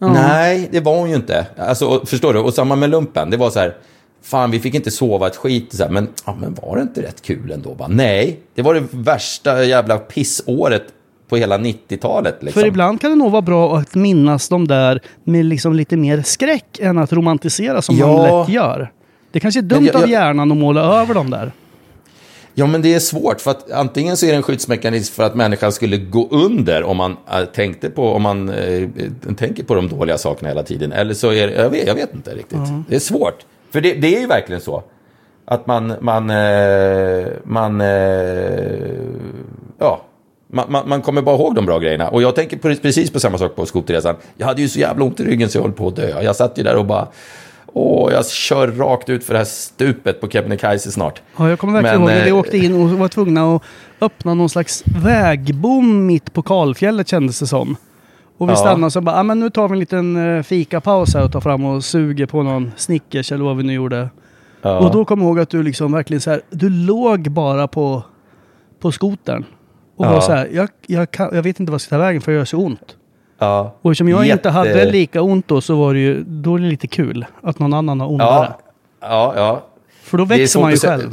Nej, 0.00 0.68
det 0.72 0.80
var 0.80 0.96
hon 0.98 1.10
ju 1.10 1.16
inte. 1.16 1.46
Alltså, 1.58 1.86
och- 1.86 2.08
förstår 2.08 2.32
du? 2.34 2.40
Och 2.40 2.54
samma 2.54 2.76
med 2.76 2.90
lumpen, 2.90 3.30
det 3.30 3.36
var 3.36 3.50
så 3.50 3.58
här, 3.58 3.74
fan 4.22 4.50
vi 4.50 4.60
fick 4.60 4.74
inte 4.74 4.90
sova 4.90 5.26
ett 5.26 5.36
skit, 5.36 5.72
så 5.72 5.82
här, 5.82 5.90
men, 5.90 6.08
ja, 6.26 6.36
men 6.40 6.54
var 6.62 6.76
det 6.76 6.82
inte 6.82 7.02
rätt 7.02 7.22
kul 7.22 7.50
ändå? 7.52 7.74
Bara, 7.74 7.88
nej, 7.88 8.40
det 8.54 8.62
var 8.62 8.74
det 8.74 8.82
värsta 8.90 9.64
jävla 9.64 9.98
pissåret 9.98 10.82
på 11.28 11.36
hela 11.36 11.58
90-talet. 11.58 12.36
Liksom. 12.42 12.60
För 12.60 12.66
ibland 12.68 13.00
kan 13.00 13.10
det 13.10 13.16
nog 13.16 13.30
vara 13.32 13.42
bra 13.42 13.76
att 13.76 13.94
minnas 13.94 14.48
de 14.48 14.68
där 14.68 15.00
med 15.24 15.44
liksom 15.44 15.74
lite 15.74 15.96
mer 15.96 16.22
skräck 16.22 16.78
än 16.80 16.98
att 16.98 17.12
romantisera 17.12 17.82
som 17.82 17.98
man 17.98 18.08
Ja. 18.08 18.40
lätt 18.40 18.48
gör. 18.54 18.92
Det 19.32 19.40
kanske 19.40 19.60
är 19.60 19.62
dumt 19.62 19.86
jag- 19.86 19.96
av 19.96 20.00
jag- 20.02 20.10
hjärnan 20.10 20.50
att 20.52 20.58
måla 20.58 20.80
över 21.00 21.14
dem 21.14 21.30
där. 21.30 21.52
Ja, 22.54 22.66
men 22.66 22.82
det 22.82 22.94
är 22.94 22.98
svårt 22.98 23.40
för 23.40 23.50
att 23.50 23.70
antingen 23.70 24.16
så 24.16 24.26
är 24.26 24.30
det 24.30 24.36
en 24.36 24.42
skyddsmekanism 24.42 25.14
för 25.14 25.22
att 25.22 25.34
människan 25.34 25.72
skulle 25.72 25.96
gå 25.96 26.28
under 26.30 26.82
om 26.82 26.96
man 26.96 27.16
äh, 27.32 27.44
tänkte 27.44 27.90
på, 27.90 28.12
om 28.12 28.22
man 28.22 28.48
äh, 28.48 28.88
tänker 29.36 29.64
på 29.64 29.74
de 29.74 29.88
dåliga 29.88 30.18
sakerna 30.18 30.48
hela 30.48 30.62
tiden. 30.62 30.92
Eller 30.92 31.14
så 31.14 31.32
är 31.32 31.46
det, 31.46 31.54
jag 31.54 31.70
vet, 31.70 31.86
jag 31.86 31.94
vet 31.94 32.14
inte 32.14 32.34
riktigt. 32.34 32.58
Det 32.88 32.94
är 32.94 33.00
svårt. 33.00 33.44
För 33.70 33.80
det, 33.80 33.94
det 33.94 34.16
är 34.16 34.20
ju 34.20 34.26
verkligen 34.26 34.60
så. 34.60 34.82
Att 35.44 35.66
man, 35.66 35.94
man, 36.00 36.30
eh, 36.30 37.26
man, 37.44 37.80
eh, 37.80 37.88
ja. 39.78 40.00
Man, 40.52 40.72
man, 40.72 40.88
man 40.88 41.02
kommer 41.02 41.22
bara 41.22 41.36
ihåg 41.36 41.54
de 41.54 41.66
bra 41.66 41.78
grejerna. 41.78 42.08
Och 42.08 42.22
jag 42.22 42.34
tänker 42.34 42.56
på, 42.56 42.74
precis 42.82 43.10
på 43.10 43.20
samma 43.20 43.38
sak 43.38 43.56
på 43.56 43.66
skoterresan. 43.66 44.16
Jag 44.36 44.46
hade 44.46 44.62
ju 44.62 44.68
så 44.68 44.78
jävla 44.78 45.04
ont 45.04 45.20
i 45.20 45.24
ryggen 45.24 45.48
så 45.48 45.58
jag 45.58 45.62
höll 45.62 45.72
på 45.72 45.88
att 45.88 45.96
dö. 45.96 46.22
Jag 46.22 46.36
satt 46.36 46.58
ju 46.58 46.62
där 46.62 46.76
och 46.76 46.86
bara, 46.86 47.08
åh, 47.72 48.12
jag 48.12 48.26
kör 48.26 48.68
rakt 48.68 49.08
ut 49.08 49.24
för 49.24 49.32
det 49.34 49.38
här 49.38 49.44
stupet 49.44 50.20
på 50.20 50.28
Kebnekaise 50.28 50.90
snart. 50.92 51.22
Ja, 51.38 51.48
jag 51.48 51.58
kommer 51.58 51.72
verkligen 51.72 52.00
Men, 52.04 52.08
ihåg 52.10 52.18
det. 52.18 52.24
Vi 52.24 52.30
eh, 52.30 52.36
åkte 52.38 52.56
in 52.58 52.74
och 52.82 52.90
var 52.98 53.08
tvungna 53.08 53.56
att 53.56 53.62
öppna 54.00 54.34
någon 54.34 54.48
slags 54.48 54.82
vägbom 55.02 56.06
mitt 56.06 56.32
på 56.32 56.42
kalfjället 56.42 57.08
kändes 57.08 57.40
det 57.40 57.46
som. 57.46 57.76
Och 58.38 58.48
vi 58.48 58.52
Ja. 58.52 58.56
stannade 58.56 58.86
och 58.86 58.92
så 58.92 59.00
bara, 59.00 59.16
ah, 59.16 59.22
men 59.22 59.40
nu 59.40 59.50
tar 59.50 59.68
vi 59.68 59.72
en 59.72 59.78
liten 59.78 60.36
eh, 60.36 60.42
fikapaus 60.42 61.14
här 61.14 61.24
och 61.24 61.32
tar 61.32 61.40
fram 61.40 61.64
och 61.64 61.84
suger 61.84 62.26
på 62.26 62.42
någon 62.42 62.72
Snickers 62.76 63.32
eller 63.32 63.44
vad 63.44 63.56
vi 63.56 63.62
nu 63.62 63.72
gjorde. 63.72 64.08
Ja. 64.62 64.78
Och 64.78 64.92
då 64.92 65.04
kom 65.04 65.20
jag 65.20 65.26
ihåg 65.28 65.40
att 65.40 65.50
du 65.50 65.62
liksom 65.62 65.92
verkligen 65.92 66.20
så 66.20 66.30
här, 66.30 66.40
du 66.50 66.68
låg 66.70 67.30
bara 67.30 67.68
på, 67.68 68.02
på 68.80 68.92
skotern. 68.92 69.44
Och 69.96 70.06
Ja. 70.06 70.12
var 70.12 70.20
så 70.20 70.32
här, 70.32 70.48
jag, 70.52 70.68
jag, 70.86 71.10
kan, 71.10 71.30
jag 71.32 71.42
vet 71.42 71.60
inte 71.60 71.70
vad 71.72 71.74
jag 71.74 71.80
ska 71.80 71.90
ta 71.96 71.98
vägen 72.02 72.20
för 72.22 72.32
det 72.32 72.38
gör 72.38 72.44
så 72.44 72.56
ont. 72.58 72.96
Ja. 73.40 73.74
Och 73.82 73.90
eftersom 73.90 74.08
jag 74.08 74.26
Jätte- 74.26 74.32
inte 74.38 74.48
hade 74.50 74.90
lika 74.90 75.22
ont 75.22 75.48
då 75.48 75.60
så 75.60 75.74
var 75.74 75.94
det 75.94 76.00
ju, 76.00 76.24
då 76.24 76.54
är 76.54 76.58
det 76.58 76.66
lite 76.68 76.86
kul 76.86 77.26
att 77.42 77.58
någon 77.58 77.74
annan 77.74 78.00
har 78.00 78.08
ondare. 78.08 78.52
Ja, 79.00 79.08
ja, 79.08 79.32
ja. 79.36 79.62
För 80.02 80.18
då 80.18 80.24
växer 80.24 80.60
man 80.60 80.70
ju 80.70 80.76
själv. 80.76 81.10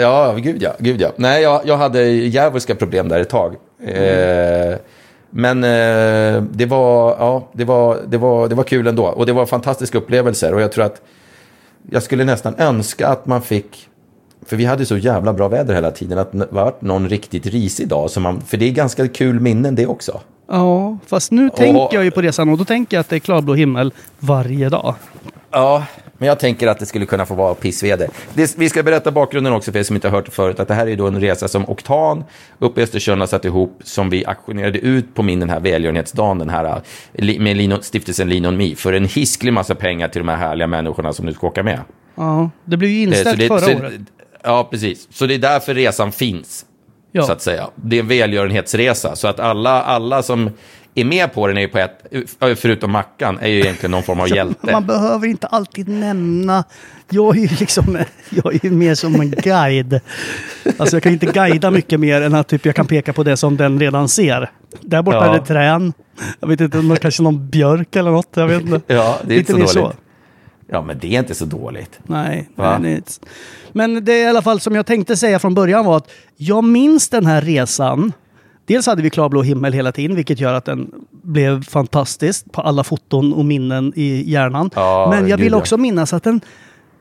Ja, 0.00 0.34
gud 0.36 0.62
ja. 0.62 0.70
Gud 0.78 1.00
ja. 1.00 1.08
Nej, 1.16 1.42
jag, 1.42 1.60
jag 1.64 1.76
hade 1.76 2.02
djävulska 2.08 2.74
problem 2.74 3.08
där 3.08 3.20
ett 3.20 3.28
tag. 3.28 3.54
Eh, 3.84 4.76
men 5.30 5.64
eh, 5.64 6.42
det, 6.42 6.66
var, 6.66 7.16
ja, 7.18 7.48
det, 7.52 7.64
var, 7.64 7.98
det, 8.06 8.18
var, 8.18 8.48
det 8.48 8.54
var 8.54 8.64
kul 8.64 8.86
ändå. 8.86 9.06
Och 9.06 9.26
det 9.26 9.32
var 9.32 9.46
fantastiska 9.46 9.98
upplevelser. 9.98 10.54
Och 10.54 10.60
jag 10.60 10.72
tror 10.72 10.84
att 10.84 11.02
jag 11.90 12.02
skulle 12.02 12.24
nästan 12.24 12.54
önska 12.58 13.08
att 13.08 13.26
man 13.26 13.42
fick... 13.42 13.88
För 14.46 14.56
vi 14.56 14.64
hade 14.64 14.86
så 14.86 14.96
jävla 14.96 15.32
bra 15.32 15.48
väder 15.48 15.74
hela 15.74 15.90
tiden. 15.90 16.18
Att 16.18 16.32
det 16.32 16.46
var 16.50 16.74
någon 16.80 17.08
riktigt 17.08 17.46
risig 17.46 17.88
dag. 17.88 18.10
Som 18.10 18.22
man, 18.22 18.40
för 18.40 18.56
det 18.56 18.68
är 18.68 18.72
ganska 18.72 19.08
kul 19.08 19.40
minnen 19.40 19.74
det 19.74 19.86
också. 19.86 20.20
Ja, 20.48 20.98
fast 21.06 21.32
nu 21.32 21.50
tänker 21.50 21.88
jag 21.96 22.04
ju 22.04 22.10
på 22.10 22.22
resan 22.22 22.48
och 22.48 22.58
då 22.58 22.64
tänker 22.64 22.96
jag 22.96 23.00
att 23.00 23.08
det 23.08 23.16
är 23.16 23.20
klarblå 23.20 23.54
himmel 23.54 23.92
varje 24.18 24.68
dag. 24.68 24.94
Ja, 25.50 25.84
men 26.18 26.28
jag 26.28 26.38
tänker 26.38 26.66
att 26.66 26.78
det 26.78 26.86
skulle 26.86 27.06
kunna 27.06 27.26
få 27.26 27.34
vara 27.34 27.54
pissväder. 27.54 28.08
Det, 28.34 28.54
vi 28.58 28.68
ska 28.68 28.82
berätta 28.82 29.10
bakgrunden 29.10 29.52
också 29.52 29.72
för 29.72 29.78
er 29.78 29.82
som 29.82 29.96
inte 29.96 30.08
har 30.08 30.12
hört 30.16 30.24
det 30.24 30.30
förut. 30.30 30.60
Att 30.60 30.68
det 30.68 30.74
här 30.74 30.86
är 30.88 30.96
då 30.96 31.06
en 31.06 31.20
resa 31.20 31.48
som 31.48 31.68
Oktan 31.68 32.24
uppe 32.58 32.80
i 32.80 32.84
Östersund 32.84 33.22
har 33.22 33.26
satt 33.26 33.44
ihop. 33.44 33.80
Som 33.84 34.10
vi 34.10 34.24
auktionerade 34.26 34.78
ut 34.78 35.14
på 35.14 35.22
min 35.22 35.40
den 35.40 35.50
här 35.50 35.60
välgörenhetsdagen. 35.60 36.38
Den 36.38 36.48
här, 36.48 36.80
li- 37.12 37.38
med 37.38 37.56
Lino, 37.56 37.82
stiftelsen 37.82 38.28
Lean 38.28 38.46
on 38.46 38.56
Me. 38.56 38.74
För 38.74 38.92
en 38.92 39.04
hisklig 39.04 39.52
massa 39.52 39.74
pengar 39.74 40.08
till 40.08 40.18
de 40.20 40.28
här 40.28 40.36
härliga 40.36 40.66
människorna 40.66 41.12
som 41.12 41.26
nu 41.26 41.32
ska 41.32 41.46
åka 41.46 41.62
med. 41.62 41.80
Ja, 42.14 42.50
det 42.64 42.76
blev 42.76 42.90
ju 42.90 42.96
Eh, 43.02 43.08
inställt 43.08 43.38
det- 43.38 43.48
förra 43.48 43.60
så- 43.60 43.72
året. 43.76 43.92
Ja, 44.42 44.68
precis. 44.70 45.08
Så 45.10 45.26
det 45.26 45.34
är 45.34 45.38
därför 45.38 45.74
resan 45.74 46.12
finns. 46.12 46.64
Ja. 47.16 47.22
Så 47.22 47.32
att 47.32 47.42
säga. 47.42 47.68
Det 47.74 47.96
är 47.96 48.00
en 48.00 48.08
välgörenhetsresa. 48.08 49.16
Så 49.16 49.28
att 49.28 49.40
alla, 49.40 49.82
alla 49.82 50.22
som 50.22 50.50
är 50.94 51.04
med 51.04 51.32
på 51.34 51.46
den 51.46 51.56
är 51.56 51.60
ju 51.60 51.68
på 51.68 51.78
ett, 51.78 52.58
förutom 52.58 52.90
Mackan, 52.92 53.38
är 53.38 53.48
ju 53.48 53.60
egentligen 53.60 53.90
någon 53.90 54.02
form 54.02 54.20
av 54.20 54.28
hjälte. 54.34 54.72
Man 54.72 54.86
behöver 54.86 55.26
inte 55.26 55.46
alltid 55.46 55.88
nämna. 55.88 56.64
Jag 57.10 57.36
är 57.36 57.40
ju 57.40 57.56
liksom, 57.60 57.98
jag 58.30 58.64
är 58.64 58.70
mer 58.70 58.94
som 58.94 59.14
en 59.20 59.30
guide. 59.30 60.00
Alltså 60.76 60.96
jag 60.96 61.02
kan 61.02 61.12
inte 61.12 61.26
guida 61.26 61.70
mycket 61.70 62.00
mer 62.00 62.22
än 62.22 62.34
att 62.34 62.48
typ 62.48 62.66
jag 62.66 62.74
kan 62.74 62.86
peka 62.86 63.12
på 63.12 63.22
det 63.22 63.36
som 63.36 63.56
den 63.56 63.80
redan 63.80 64.08
ser. 64.08 64.50
Där 64.80 65.02
borta 65.02 65.16
Ja. 65.16 65.34
är 65.34 65.38
det 65.38 65.46
trän. 65.46 65.92
Jag 66.40 66.48
vet 66.48 66.60
inte, 66.60 66.96
kanske 67.00 67.22
någon 67.22 67.50
björk 67.50 67.96
eller 67.96 68.10
något. 68.10 68.28
Jag 68.34 68.46
vet 68.48 68.62
inte. 68.62 68.80
Ja, 68.94 69.18
det 69.24 69.34
är 69.34 69.38
inte 69.38 69.52
Lite 69.52 69.68
så 69.68 69.80
dåligt. 69.80 69.96
Ja, 70.68 70.82
men 70.82 70.98
det 70.98 71.14
är 71.14 71.18
inte 71.18 71.34
så 71.34 71.44
dåligt. 71.44 71.98
Nej, 72.02 72.48
Va? 72.54 72.78
nej 72.78 72.90
det 72.90 72.94
är 72.94 72.96
inte. 72.96 73.12
Men 73.76 74.04
det 74.04 74.12
är 74.12 74.24
i 74.24 74.26
alla 74.26 74.42
fall 74.42 74.60
som 74.60 74.74
jag 74.74 74.86
tänkte 74.86 75.16
säga 75.16 75.38
från 75.38 75.54
början 75.54 75.84
var 75.84 75.96
att 75.96 76.10
jag 76.36 76.64
minns 76.64 77.08
den 77.08 77.26
här 77.26 77.40
resan. 77.40 78.12
Dels 78.66 78.86
hade 78.86 79.02
vi 79.02 79.10
klarblå 79.10 79.42
himmel 79.42 79.72
hela 79.72 79.92
tiden, 79.92 80.16
vilket 80.16 80.40
gör 80.40 80.54
att 80.54 80.64
den 80.64 80.90
blev 81.10 81.64
fantastisk 81.64 82.52
på 82.52 82.60
alla 82.60 82.84
foton 82.84 83.32
och 83.32 83.44
minnen 83.44 83.92
i 83.96 84.30
hjärnan. 84.30 84.70
Ja, 84.74 85.08
Men 85.10 85.28
jag 85.28 85.38
vill 85.38 85.52
ja. 85.52 85.58
också 85.58 85.76
minnas 85.76 86.12
att 86.12 86.22
den, 86.22 86.40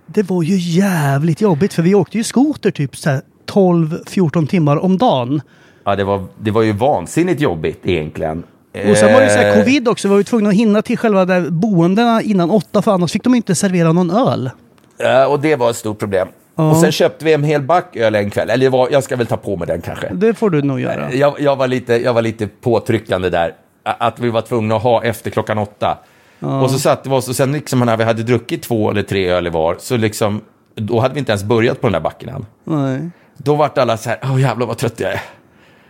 det 0.05 0.24
var 0.24 0.44
ju 0.44 0.55
jävligt 0.58 1.41
jobbigt, 1.41 1.74
för 1.74 1.82
vi 1.82 1.96
åkte 1.96 2.17
ju 2.17 2.24
skoter 2.24 2.72
typ 2.72 2.98
så 2.98 3.10
här 3.10 3.22
12-14 3.51 4.48
timmar 4.48 4.77
om 4.77 4.98
dagen. 4.98 5.41
Ja, 5.84 5.96
det 5.96 6.03
var, 6.03 6.24
det 6.38 6.51
var 6.51 6.62
ju 6.62 6.72
vansinnigt 6.72 7.41
jobbigt 7.41 7.79
egentligen. 7.84 8.44
Och 8.89 8.98
sen 8.98 9.13
var 9.13 9.22
det 9.22 9.29
så 9.29 9.38
här 9.38 9.51
Eh, 9.51 9.63
covid 9.63 9.88
också, 9.88 10.08
vi 10.08 10.12
var 10.12 10.17
ju 10.17 10.24
tvungna 10.24 10.50
att 10.50 10.55
hinna 10.55 10.82
till 10.82 10.98
själva 10.98 11.25
där 11.25 11.50
boendena 11.50 12.22
innan 12.22 12.51
åtta, 12.51 12.82
för 12.82 12.91
annars 12.91 13.12
fick 13.12 13.24
de 13.24 13.36
inte 13.36 13.55
servera 13.55 13.94
någon 13.94 14.12
öl. 14.12 14.50
Ja, 14.98 15.27
och 15.27 15.39
det 15.39 15.55
var 15.55 15.70
ett 15.70 15.75
stort 15.75 16.00
problem. 16.00 16.27
Ja. 16.55 16.71
Och 16.71 16.77
sen 16.77 16.91
köpte 16.91 17.25
vi 17.25 17.33
en 17.33 17.43
hel 17.43 17.62
back 17.62 17.95
öl 17.95 18.15
en 18.15 18.29
kväll. 18.29 18.50
Eller 18.50 18.69
var, 18.69 18.88
jag 18.91 19.03
ska 19.03 19.15
väl 19.15 19.27
ta 19.27 19.38
på 19.38 19.55
mig 19.57 19.67
den 19.67 19.81
kanske. 19.81 20.09
Det 20.13 20.33
får 20.33 20.50
du 20.50 20.62
nog 20.62 20.79
göra. 20.79 21.13
Jag, 21.13 21.39
jag, 21.39 21.55
var 21.55 21.67
lite, 21.67 21.93
jag 22.03 22.13
var 22.13 22.21
lite 22.21 22.47
påtryckande 22.47 23.29
där. 23.29 23.53
Att 23.83 24.19
vi 24.19 24.29
var 24.29 24.41
tvungna 24.41 24.75
att 24.75 24.83
ha 24.83 25.03
efter 25.03 25.31
klockan 25.31 25.57
åtta. 25.57 25.97
Och 26.39 26.71
så 26.71 26.79
satte 26.79 27.09
vi 27.09 27.15
oss 27.15 27.29
och 27.29 27.35
sen 27.35 27.51
liksom 27.51 27.79
när 27.79 27.97
vi 27.97 28.03
hade 28.03 28.24
druckit 28.24 28.63
två 28.63 28.91
eller 28.91 29.03
tre 29.03 29.29
öl 29.29 29.50
var, 29.50 29.75
så 29.79 29.97
liksom, 29.97 30.41
då 30.75 31.00
hade 31.00 31.13
vi 31.13 31.19
inte 31.19 31.31
ens 31.31 31.43
börjat 31.43 31.81
på 31.81 31.88
den 31.88 31.93
där 31.93 32.00
backen 32.00 32.29
än. 32.29 32.45
Nej. 32.63 33.09
Då 33.38 33.55
vart 33.55 33.77
alla 33.77 33.97
så 33.97 34.09
här, 34.09 34.19
åh 34.24 34.41
jävlar 34.41 34.67
vad 34.67 34.77
trött 34.77 35.00
jag 35.00 35.12
är. 35.12 35.21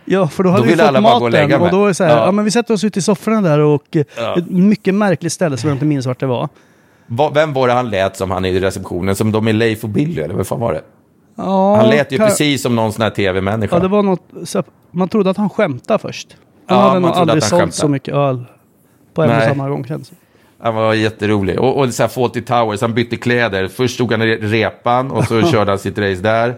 Ja, 0.04 0.28
för 0.28 0.42
då 0.42 0.50
hade 0.50 0.62
Då 0.62 0.66
vi 0.68 0.76
fått 0.76 0.96
och 0.96 1.02
maten 1.02 1.52
och 1.54 1.60
mig. 1.60 1.70
då 1.70 1.86
är 1.86 1.92
så 1.92 2.04
här, 2.04 2.10
ja. 2.16 2.24
Ja. 2.26 2.32
men 2.32 2.44
vi 2.44 2.50
sätter 2.50 2.74
oss 2.74 2.84
ute 2.84 2.98
i 2.98 3.02
sofforna 3.02 3.40
där 3.40 3.58
och 3.58 3.84
Ja. 4.16 4.38
ett 4.38 4.50
mycket 4.50 4.94
märkligt 4.94 5.32
ställe 5.32 5.56
som 5.56 5.68
jag 5.68 5.74
inte 5.74 5.84
minns 5.84 6.06
vart 6.06 6.20
det 6.20 6.26
var. 6.26 6.48
Va- 7.06 7.30
Vem 7.34 7.52
var 7.52 7.68
det 7.68 7.74
han 7.74 7.90
lät 7.90 8.16
som 8.16 8.30
han 8.30 8.44
i 8.44 8.60
receptionen? 8.60 9.14
Som 9.16 9.32
de 9.32 9.48
är 9.48 9.52
Leif 9.52 9.84
och 9.84 9.90
Billy, 9.90 10.20
eller 10.22 10.34
vad 10.34 10.46
fan 10.46 10.60
var 10.60 10.72
det? 10.72 10.82
Ja, 11.36 11.76
Han 11.76 11.88
lät 11.88 12.12
ju 12.12 12.16
kan- 12.18 12.26
precis 12.28 12.62
som 12.62 12.76
någon 12.76 12.92
sån 12.92 13.02
här 13.02 13.10
tv-människa. 13.10 13.76
Ja, 13.76 13.80
det 13.82 13.88
var 13.88 14.02
något, 14.02 14.22
man 14.90 15.08
trodde 15.08 15.30
att 15.30 15.36
han 15.36 15.50
skämtade 15.50 15.98
först. 15.98 16.36
Han 16.66 16.78
Ja, 16.78 16.84
hade 16.88 17.00
man 17.00 17.10
nog 17.10 17.18
aldrig 17.20 17.42
sålt 17.42 17.50
skämtade. 17.60 17.72
så 17.72 17.88
mycket 17.88 18.14
öl 18.14 18.44
på 19.14 19.22
en 19.22 19.36
och 19.36 19.42
samma 19.42 19.68
gång 19.68 19.84
känns 19.86 20.08
det 20.08 20.16
Han 20.60 20.74
var 20.74 20.94
jätterolig. 20.94 21.60
Och, 21.60 21.78
och 21.78 21.94
så 21.94 22.02
här 22.02 22.08
Fawlty 22.08 22.40
Towers, 22.42 22.80
han 22.80 22.94
bytte 22.94 23.16
kläder. 23.16 23.68
Först 23.68 23.94
stod 23.94 24.12
han 24.12 24.22
i 24.22 24.36
repan 24.36 25.10
och 25.10 25.24
så 25.24 25.42
körde 25.50 25.70
han 25.70 25.78
sitt 25.78 25.98
race 25.98 26.20
där. 26.22 26.54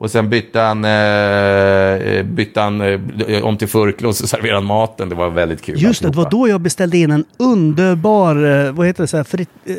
Och 0.00 0.10
sen 0.10 0.30
bytte 0.30 0.60
han, 0.60 0.84
eh, 0.84 2.22
bytte 2.22 2.60
han 2.60 2.80
eh, 2.80 3.42
om 3.44 3.56
till 3.56 3.68
Furklo 3.68 4.08
och 4.08 4.16
så 4.16 4.26
serverade 4.26 4.56
han 4.56 4.64
maten. 4.64 5.08
Det 5.08 5.14
var 5.14 5.30
väldigt 5.30 5.62
kul. 5.62 5.82
Just 5.82 6.02
det, 6.02 6.10
det 6.10 6.16
var 6.16 6.30
då 6.30 6.48
jag 6.48 6.60
beställde 6.60 6.98
in 6.98 7.10
en 7.10 7.24
underbar, 7.38 8.66
eh, 8.66 8.72
vad 8.72 8.86
heter 8.86 9.02
det, 9.02 9.06
så 9.08 9.16
här, 9.16 9.24
frit, 9.24 9.48
eh, 9.64 9.74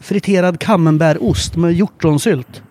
friterad 0.00 0.60
camembertost 0.60 1.56
med 1.56 1.72
hjortronsylt. 1.72 2.62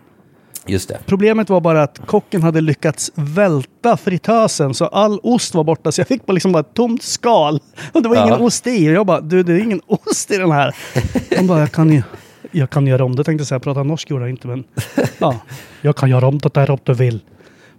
Just 0.65 0.89
det. 0.89 0.97
Problemet 1.05 1.49
var 1.49 1.61
bara 1.61 1.83
att 1.83 2.01
kocken 2.05 2.43
hade 2.43 2.61
lyckats 2.61 3.11
välta 3.15 3.97
fritösen 3.97 4.73
så 4.73 4.85
all 4.85 5.19
ost 5.23 5.55
var 5.55 5.63
borta. 5.63 5.91
Så 5.91 6.01
jag 6.01 6.07
fick 6.07 6.25
bara 6.25 6.33
liksom 6.33 6.51
bara 6.51 6.59
ett 6.59 6.73
tomt 6.73 7.03
skal. 7.03 7.59
Och 7.91 8.01
det 8.03 8.09
var 8.09 8.15
Ja. 8.15 8.27
ingen 8.27 8.41
ost 8.41 8.67
i. 8.67 8.89
Och 8.89 8.93
jag 8.93 9.05
bara, 9.05 9.21
du 9.21 9.43
det 9.43 9.53
är 9.53 9.57
ingen 9.59 9.81
ost 9.87 10.31
i 10.31 10.37
den 10.37 10.51
här. 10.51 10.75
De 11.37 11.47
bara, 11.47 11.59
jag 11.59 11.71
kan 11.71 11.89
ju, 11.93 12.01
jag 12.51 12.69
kan 12.69 12.87
göra 12.87 13.03
om 13.05 13.15
det 13.15 13.23
tänkte 13.23 13.41
jag 13.41 13.47
säga. 13.47 13.59
Prata 13.59 13.83
norsk 13.83 14.09
gjorde 14.09 14.23
jag 14.23 14.29
inte 14.29 14.47
men. 14.47 14.63
Ja, 15.17 15.39
jag 15.81 15.95
kan 15.95 16.09
göra 16.09 16.27
om 16.27 16.37
det 16.37 16.53
där 16.53 16.71
om 16.71 16.77
du 16.83 16.93
vill. 16.93 17.19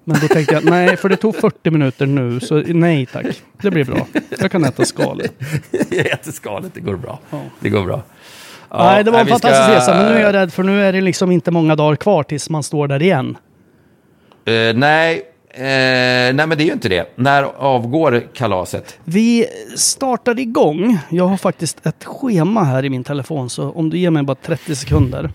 Men 0.04 0.20
då 0.20 0.28
tänkte 0.28 0.54
jag, 0.54 0.64
nej 0.64 0.96
för 0.96 1.08
det 1.08 1.16
tog 1.16 1.36
40 1.36 1.70
minuter 1.70 2.06
nu. 2.06 2.40
Så 2.40 2.54
nej 2.66 3.06
tack. 3.06 3.26
Det 3.62 3.70
blir 3.70 3.84
bra. 3.84 4.06
Jag 4.40 4.50
kan 4.50 4.64
äta 4.64 4.84
skalet. 4.84 5.32
Jag 5.90 6.06
äter 6.06 6.32
skalet, 6.32 6.74
det 6.74 6.80
går 6.80 6.96
bra. 6.96 7.18
Det 7.60 7.68
går 7.70 7.84
bra. 7.84 8.02
Ja, 8.70 8.84
nej 8.92 9.04
det 9.04 9.10
var 9.10 9.18
en 9.20 9.26
vi 9.26 9.32
ska- 9.32 9.38
fantastisk 9.48 9.76
resa. 9.78 9.94
Men 10.02 10.12
nu 10.12 10.18
är 10.18 10.22
jag 10.22 10.34
rädd 10.34 10.52
för 10.52 10.62
nu 10.62 10.82
är 10.84 10.92
det 10.92 11.00
liksom 11.00 11.30
inte 11.30 11.50
många 11.50 11.76
dagar 11.76 11.96
kvar 11.96 12.22
tills 12.22 12.50
man 12.50 12.62
står 12.62 12.88
där 12.88 13.02
igen. 13.02 13.36
Eh, 14.44 14.52
nej, 14.74 15.22
eh, 15.54 16.34
nej, 16.34 16.46
men 16.46 16.48
det 16.48 16.62
är 16.62 16.66
ju 16.66 16.72
inte 16.72 16.88
det. 16.88 17.12
När 17.16 17.42
avgår 17.42 18.22
kalaset? 18.34 18.98
Vi 19.04 19.46
startar 19.76 20.38
igång. 20.38 20.98
Jag 21.10 21.26
har 21.28 21.36
faktiskt 21.36 21.86
ett 21.86 22.04
schema 22.04 22.64
här 22.64 22.84
i 22.84 22.90
min 22.90 23.04
telefon, 23.04 23.50
så 23.50 23.70
om 23.70 23.90
du 23.90 23.98
ger 23.98 24.10
mig 24.10 24.22
bara 24.22 24.34
30 24.34 24.76
sekunder. 24.76 25.30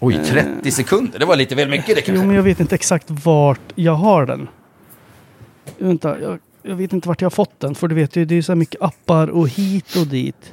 Oj, 0.00 0.20
30 0.24 0.70
sekunder. 0.70 1.18
Det 1.18 1.24
var 1.24 1.36
lite 1.36 1.54
väl 1.54 1.68
mycket 1.68 1.86
det 1.86 2.00
Jo, 2.00 2.02
kanske. 2.06 2.26
men 2.26 2.36
jag 2.36 2.42
vet 2.42 2.60
inte 2.60 2.74
exakt 2.74 3.06
vart 3.10 3.72
jag 3.74 3.94
har 3.94 4.26
den. 4.26 4.48
Vänta, 5.78 6.20
jag, 6.20 6.38
jag 6.62 6.76
vet 6.76 6.92
inte 6.92 7.08
vart 7.08 7.20
jag 7.20 7.26
har 7.26 7.30
fått 7.30 7.60
den, 7.60 7.74
för 7.74 7.88
du 7.88 7.94
vet 7.94 8.16
ju, 8.16 8.24
det 8.24 8.34
är 8.34 8.42
så 8.42 8.52
här 8.52 8.56
mycket 8.56 8.82
appar 8.82 9.28
och 9.28 9.48
hit 9.48 9.96
och 9.96 10.06
dit. 10.06 10.52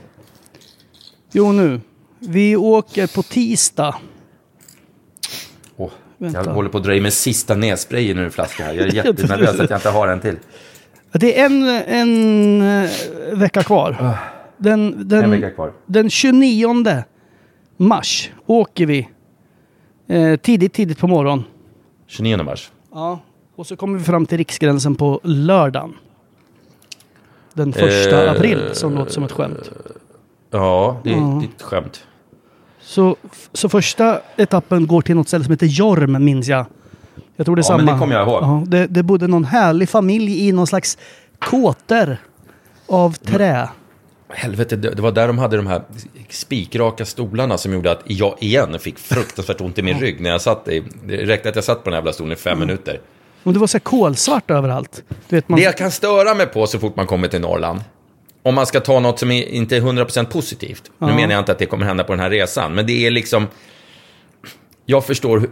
Jo, 1.32 1.52
nu. 1.52 1.82
Vi 2.20 2.56
åker 2.56 3.08
på 3.08 3.24
tisdag. 3.24 3.96
Vänta. 6.18 6.44
jag 6.46 6.54
håller 6.54 6.70
på 6.70 6.78
att 6.78 6.84
dra 6.84 6.96
i 6.96 7.02
mig 7.02 7.12
sista 7.12 7.56
nässpray 7.56 8.10
ur 8.10 8.18
en 8.18 8.32
flaska 8.32 8.64
här. 8.64 8.74
Jag 8.74 8.88
är 8.88 8.92
jättenervös 9.06 9.60
att 9.60 9.70
jag 9.70 9.78
inte 9.78 9.90
har 9.90 10.08
en 10.08 10.20
till. 10.20 10.38
Det 11.12 11.40
är 11.40 11.46
en, 11.46 11.64
en 11.88 12.62
eh, 12.84 12.90
vecka 13.34 13.64
kvar. 13.64 14.18
Den, 14.58 15.08
den, 15.08 15.24
En 15.24 15.32
vecka 15.32 15.52
kvar. 15.52 15.74
Den 15.86 16.10
29 16.10 17.04
mars 17.78 18.32
åker 18.46 18.86
vi. 18.86 19.10
Eh, 20.08 20.36
tidigt, 20.36 20.74
tidigt 20.74 21.00
på 21.00 21.08
morgonen. 21.08 21.44
29 22.08 22.44
mars. 22.44 22.72
Ja. 22.92 23.20
Och 23.56 23.68
så 23.68 23.76
kommer 23.76 23.98
vi 23.98 24.04
fram 24.04 24.26
till 24.26 24.38
riksgränsen 24.38 24.96
på 24.96 25.20
lördagen. 25.24 25.94
Den 27.54 27.74
första 27.74 28.26
Eh, 28.26 28.32
april, 28.32 28.70
som 28.74 28.96
låter 28.96 29.12
som 29.12 29.24
ett 29.24 29.32
skämt. 29.32 29.72
Ja, 30.52 31.02
det 31.04 31.10
är, 31.10 31.18
är 31.18 31.44
ett 31.44 31.62
skämt. 31.62 32.04
Så, 32.86 33.16
så 33.54 33.70
första 33.70 34.20
etappen 34.38 34.88
går 34.88 35.02
till 35.02 35.16
något 35.16 35.28
ställe 35.28 35.44
som 35.44 35.52
heter 35.52 35.66
Jorm, 35.66 36.26
minns 36.26 36.48
jag. 36.48 36.66
Jag 37.36 37.46
tror 37.46 37.56
det 37.56 37.60
är 37.60 37.64
Ja, 37.64 37.68
samma. 37.68 37.78
men 37.84 37.94
det 37.94 38.00
kommer 38.00 38.16
jag 38.16 38.28
ihåg. 38.28 38.44
Ja, 38.44 38.64
det, 38.68 38.88
det 38.88 39.04
bodde 39.04 39.28
någon 39.28 39.46
härlig 39.46 39.90
familj 39.90 40.48
i 40.48 40.52
någon 40.52 40.68
slags 40.68 40.98
kåtor 41.40 42.18
av 42.88 43.12
trä. 43.14 43.70
Helvete, 44.30 44.76
det, 44.76 45.00
var 45.02 45.12
där 45.12 45.28
de 45.28 45.38
hade 45.38 45.58
de 45.58 45.68
här 45.68 45.82
spikraka 46.30 47.06
stolarna 47.06 47.58
som 47.58 47.74
gjorde 47.74 47.92
att 47.92 48.02
jag 48.06 48.36
igen 48.40 48.80
fick 48.80 49.00
fruktansvärt 49.00 49.62
ont 49.62 49.78
i 49.78 49.82
min 49.82 50.00
rygg 50.00 50.22
när 50.22 50.30
jag 50.30 50.42
satt 50.42 50.68
i. 50.68 50.84
Det 51.06 51.16
räckte 51.18 51.50
att 51.50 51.56
jag 51.56 51.64
satt 51.64 51.78
på 51.84 51.90
den 51.90 51.94
här 51.94 51.98
jävla 52.02 52.14
stolen 52.14 52.32
i 52.34 52.36
fem 52.36 52.60
minuter. 52.60 53.00
Och 53.44 53.54
det 53.54 53.60
var 53.60 53.68
så 53.68 53.78
här 53.78 53.80
kolsvart 53.84 54.52
överallt. 54.52 55.04
Du 55.30 55.36
vet, 55.36 55.50
man, 55.50 55.60
Det 55.60 55.66
jag 55.66 55.78
kan 55.78 55.92
störa 55.92 56.34
mig 56.34 56.46
på 56.46 56.68
så 56.68 56.80
fort 56.80 56.96
man 56.96 57.08
kommer 57.08 57.28
till 57.28 57.42
Norrland, 57.42 57.80
om 58.46 58.56
man 58.56 58.66
ska 58.66 58.80
ta 58.80 59.00
något 59.00 59.20
som 59.20 59.32
inte 59.32 59.78
är 59.78 59.82
100% 59.82 60.26
positivt. 60.26 60.92
Nu 60.98 61.08
menar 61.08 61.32
jag 61.32 61.42
inte 61.42 61.52
att 61.52 61.60
det 61.60 61.66
kommer 61.66 61.86
hända 61.86 62.04
på 62.04 62.14
den 62.14 62.20
här 62.20 62.30
resan, 62.30 62.76
men 62.76 62.86
det 62.86 63.08
är 63.08 63.12
liksom... 63.12 63.48
Jag 64.86 65.06
förstår 65.06 65.50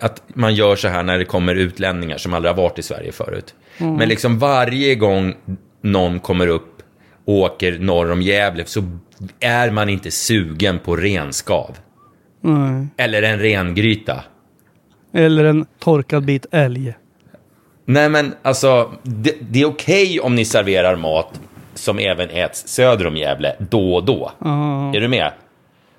att 0.00 0.22
man 0.26 0.54
gör 0.54 0.76
så 0.76 0.88
här 0.88 1.02
när 1.02 1.18
det 1.18 1.24
kommer 1.24 1.54
utlänningar 1.54 2.18
som 2.18 2.34
aldrig 2.34 2.54
har 2.54 2.62
varit 2.62 2.78
i 2.78 2.82
Sverige 2.82 3.12
förut. 3.12 3.54
Men 3.78 4.08
liksom 4.08 4.38
varje 4.38 4.94
gång 4.94 5.34
någon 5.80 6.20
kommer 6.20 6.46
upp 6.46 6.82
och 7.24 7.34
åker 7.34 7.78
norr 7.78 8.10
om 8.10 8.22
Gävle 8.22 8.64
så 8.66 8.82
är 9.40 9.70
man 9.70 9.88
inte 9.88 10.10
sugen 10.10 10.78
på 10.78 10.96
renskav. 10.96 11.76
Nej. 12.40 12.86
Eller 12.96 13.22
en 13.22 13.38
rengryta. 13.38 14.24
Eller 15.12 15.44
en 15.44 15.66
torkad 15.78 16.24
bit 16.24 16.46
älg. 16.50 16.94
Nej, 17.84 18.08
men 18.08 18.34
alltså, 18.42 18.92
det, 19.02 19.34
det 19.40 19.60
är 19.60 19.66
okej 19.66 20.20
om 20.20 20.34
ni 20.34 20.44
serverar 20.44 20.96
mat 20.96 21.40
som 21.82 21.98
även 21.98 22.30
äts 22.30 22.68
söder 22.68 23.06
om 23.06 23.16
Gävle 23.16 23.56
då 23.58 23.94
och 23.94 24.04
då. 24.04 24.32
Är 24.94 25.00
du 25.00 25.08
med? 25.08 25.32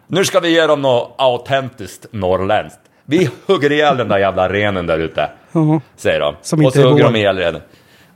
Nu 0.08 0.26
ska 0.26 0.40
vi 0.40 0.50
ge 0.50 0.68
dem 0.68 0.82
något 0.82 1.16
autentiskt 1.18 2.06
norrländskt. 2.12 2.80
Vi 3.06 3.30
hugger 3.46 3.72
ihjäl 3.72 3.98
den 3.98 4.08
där 4.08 4.18
jävla 4.18 4.50
renen 4.50 4.88
där 4.88 5.00
ute, 5.00 5.30
Ja. 5.52 5.82
säger 5.96 6.20
de. 6.20 6.36
Som 6.42 6.66
och 6.66 6.74
så 6.74 6.90
hugger 6.90 7.04
de 7.04 7.16
ihjäl 7.16 7.38
renen. 7.38 7.62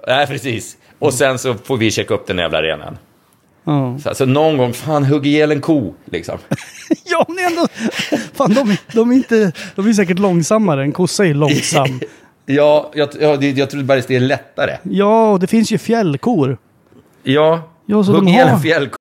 Nej, 0.08 0.28
precis. 0.28 0.78
Och 1.00 1.14
sen 1.14 1.40
så 1.40 1.54
får 1.54 1.78
vi 1.78 1.92
checka 1.92 2.14
upp 2.14 2.28
den 2.28 2.38
jävla 2.38 2.62
renen. 2.62 2.98
Ja. 3.64 3.98
Så 4.04 4.10
alltså 4.10 4.26
någon 4.26 4.58
gång, 4.58 4.74
fan 4.74 5.06
hugg 5.06 5.28
ihjäl 5.28 5.52
en 5.52 5.62
ko, 5.62 5.94
liksom. 6.06 6.38
ja, 7.06 7.26
men 7.28 7.46
ändå... 7.46 7.68
Fan, 8.34 8.54
de, 8.54 8.72
är- 8.72 8.96
de, 8.96 9.12
är 9.12 9.16
inte, 9.16 9.52
de 9.76 9.88
är 9.88 9.94
säkert 9.94 10.20
långsammare. 10.20 10.82
En 10.82 10.92
kossa 10.92 11.26
är 11.26 11.34
långsam. 11.34 12.00
Ja, 12.50 12.92
jag, 12.96 13.10
jag, 13.20 13.44
jag 13.44 13.70
trodde 13.70 13.86
bara 13.86 14.00
det 14.08 14.16
är 14.16 14.20
lättare. 14.20 14.78
Ja, 14.84 15.30
och 15.32 15.40
det 15.40 15.48
finns 15.48 15.72
ju 15.72 15.78
fjällkor. 15.78 16.58
Ja, 17.28 17.62
Ja, 17.88 18.04
så 18.04 18.12
hugg 18.12 18.26
de 18.26 18.32
ihjäl 18.32 18.48
har- 18.48 18.56
en 18.56 18.62
fjällko. 18.62 18.96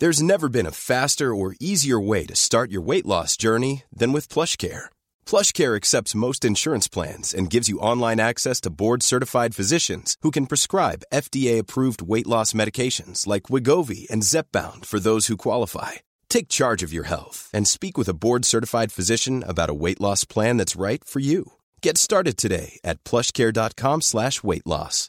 There's 0.00 0.22
never 0.22 0.48
been 0.48 0.66
a 0.66 0.70
faster 0.72 1.34
or 1.34 1.54
easier 1.60 2.00
way 2.00 2.26
to 2.26 2.34
start 2.34 2.70
your 2.72 2.82
weight 2.86 3.06
loss 3.06 3.36
journey 3.36 3.84
than 3.98 4.12
with 4.12 4.28
PlushCare. 4.28 4.86
PlushCare 5.24 5.76
accepts 5.76 6.14
most 6.14 6.44
insurance 6.44 6.88
plans 6.88 7.32
and 7.32 7.48
gives 7.52 7.68
you 7.68 7.78
online 7.78 8.20
access 8.20 8.60
to 8.62 8.70
board-certified 8.70 9.54
physicians 9.54 10.16
who 10.22 10.30
can 10.32 10.46
prescribe 10.46 11.04
FDA-approved 11.12 12.02
weight 12.02 12.26
loss 12.26 12.52
medications 12.54 13.26
like 13.26 13.48
Wigovi 13.48 14.10
and 14.10 14.24
Zepbound 14.24 14.84
for 14.84 14.98
those 15.00 15.28
who 15.28 15.36
qualify. 15.36 15.92
Take 16.28 16.48
charge 16.48 16.82
of 16.82 16.92
your 16.92 17.04
health 17.06 17.48
and 17.54 17.66
speak 17.68 17.96
with 17.96 18.08
a 18.08 18.14
board-certified 18.14 18.90
physician 18.92 19.44
about 19.46 19.70
a 19.70 19.74
weight 19.84 20.00
loss 20.00 20.24
plan 20.24 20.56
that's 20.58 20.76
right 20.76 21.04
for 21.04 21.20
you. 21.20 21.52
Get 21.82 21.96
started 21.96 22.36
today 22.36 22.78
at 22.84 23.02
plushcare.com 23.04 24.00
slash 24.02 24.42
weight 24.42 24.66
loss. 24.66 25.08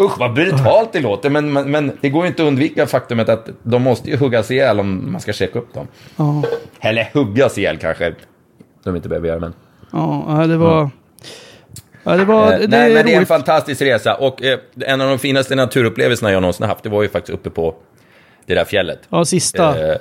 Usch, 0.00 0.18
vad 0.18 0.32
brutalt 0.32 0.92
det 0.92 1.00
låter, 1.00 1.30
men, 1.30 1.52
men, 1.52 1.70
men 1.70 1.98
det 2.00 2.10
går 2.10 2.22
ju 2.22 2.28
inte 2.28 2.42
att 2.42 2.46
undvika 2.46 2.86
faktumet 2.86 3.28
att 3.28 3.48
de 3.62 3.82
måste 3.82 4.10
ju 4.10 4.16
huggas 4.16 4.50
ihjäl 4.50 4.80
om 4.80 5.12
man 5.12 5.20
ska 5.20 5.32
checka 5.32 5.58
upp 5.58 5.74
dem. 5.74 5.88
ja, 6.16 6.42
Eller 6.80 7.10
huggas 7.12 7.58
ihjäl 7.58 7.76
kanske 7.78 8.14
de 8.84 8.96
inte 8.96 9.08
behöver 9.08 9.28
göra, 9.28 9.40
men... 9.40 9.54
ja, 9.92 10.46
det 10.48 10.56
var... 10.56 10.90
Ja, 12.04 12.16
det 12.16 12.24
var... 12.24 12.52
Eh, 12.52 12.58
det 12.58 12.68
nej, 12.68 12.90
är 12.90 12.94
men 12.94 13.06
det 13.06 13.14
är 13.14 13.20
en 13.20 13.26
fantastisk 13.26 13.82
resa 13.82 14.14
och 14.14 14.42
eh, 14.42 14.58
en 14.80 15.00
av 15.00 15.08
de 15.08 15.18
finaste 15.18 15.54
naturupplevelserna 15.54 16.32
jag 16.32 16.40
någonsin 16.40 16.66
haft, 16.66 16.82
det 16.82 16.88
var 16.88 17.02
ju 17.02 17.08
faktiskt 17.08 17.34
uppe 17.34 17.50
på 17.50 17.74
det 18.46 18.54
där 18.54 18.64
fjället. 18.64 18.98
Ja, 19.08 19.24
sista. 19.24 19.90
Eh, 19.90 19.96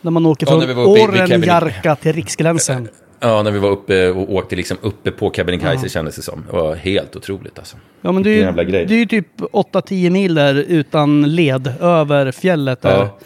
när 0.00 0.10
man 0.10 0.26
åker 0.26 0.46
från 0.46 0.60
Kebnekaise. 0.60 1.04
Orrenjarka 1.04 1.96
till 1.96 2.12
Riksgränsen. 2.12 2.88
Ja, 3.22 3.42
när 3.42 3.50
vi 3.50 3.58
var 3.58 3.70
uppe 3.70 4.10
och 4.10 4.32
åkte 4.34 4.56
liksom 4.56 4.76
uppe 4.82 5.10
på 5.10 5.30
Kebnekaise 5.30 5.88
kändes 5.88 6.16
det 6.16 6.22
som. 6.22 6.44
Det 6.50 6.56
var 6.56 6.74
helt 6.74 7.16
otroligt 7.16 7.58
alltså. 7.58 7.76
Ja, 8.00 8.12
men 8.12 8.22
det 8.22 8.42
är, 8.42 8.52
det 8.52 8.94
är 8.94 8.98
ju 8.98 9.06
typ 9.06 9.40
8-10 9.40 10.10
mil 10.10 10.34
där 10.34 10.54
utan 10.54 11.34
led 11.34 11.72
över 11.80 12.32
fjället. 12.32 12.82
Där. 12.82 12.90
Ja, 12.98 13.18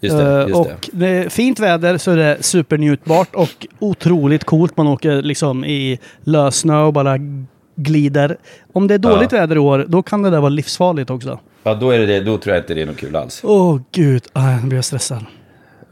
just 0.00 0.16
det. 0.16 0.32
Eh, 0.42 0.48
Just 0.48 0.54
och 0.54 0.90
det 0.92 1.06
är 1.08 1.28
fint 1.28 1.60
väder 1.60 1.98
så 1.98 2.10
är 2.10 2.16
det 2.16 2.36
supernjutbart 2.40 3.34
och 3.34 3.66
otroligt 3.78 4.44
coolt. 4.44 4.76
Man 4.76 4.86
åker 4.86 5.22
liksom 5.22 5.64
i 5.64 5.98
lössnö 6.24 6.82
och 6.82 6.92
bara 6.92 7.16
glider. 7.76 8.36
Om 8.72 8.86
det 8.88 8.94
är 8.94 8.98
dåligt 8.98 9.32
Ja. 9.32 9.38
väder 9.38 9.56
i 9.56 9.58
år, 9.58 9.84
då 9.88 10.02
kan 10.02 10.22
det 10.22 10.30
där 10.30 10.40
vara 10.40 10.48
livsfarligt 10.48 11.10
också. 11.10 11.40
Ja, 11.62 11.74
då, 11.74 11.90
är 11.90 11.98
det 11.98 12.20
då 12.20 12.38
tror 12.38 12.54
jag 12.56 12.62
inte 12.62 12.74
det 12.74 12.82
är 12.82 12.86
något 12.86 12.96
kul 12.96 13.16
alls. 13.16 13.40
Åh 13.44 13.80
gud, 13.92 14.22
ah, 14.32 14.56
nu 14.56 14.66
blir 14.68 14.78
jag 14.78 14.84
stressad. 14.84 15.24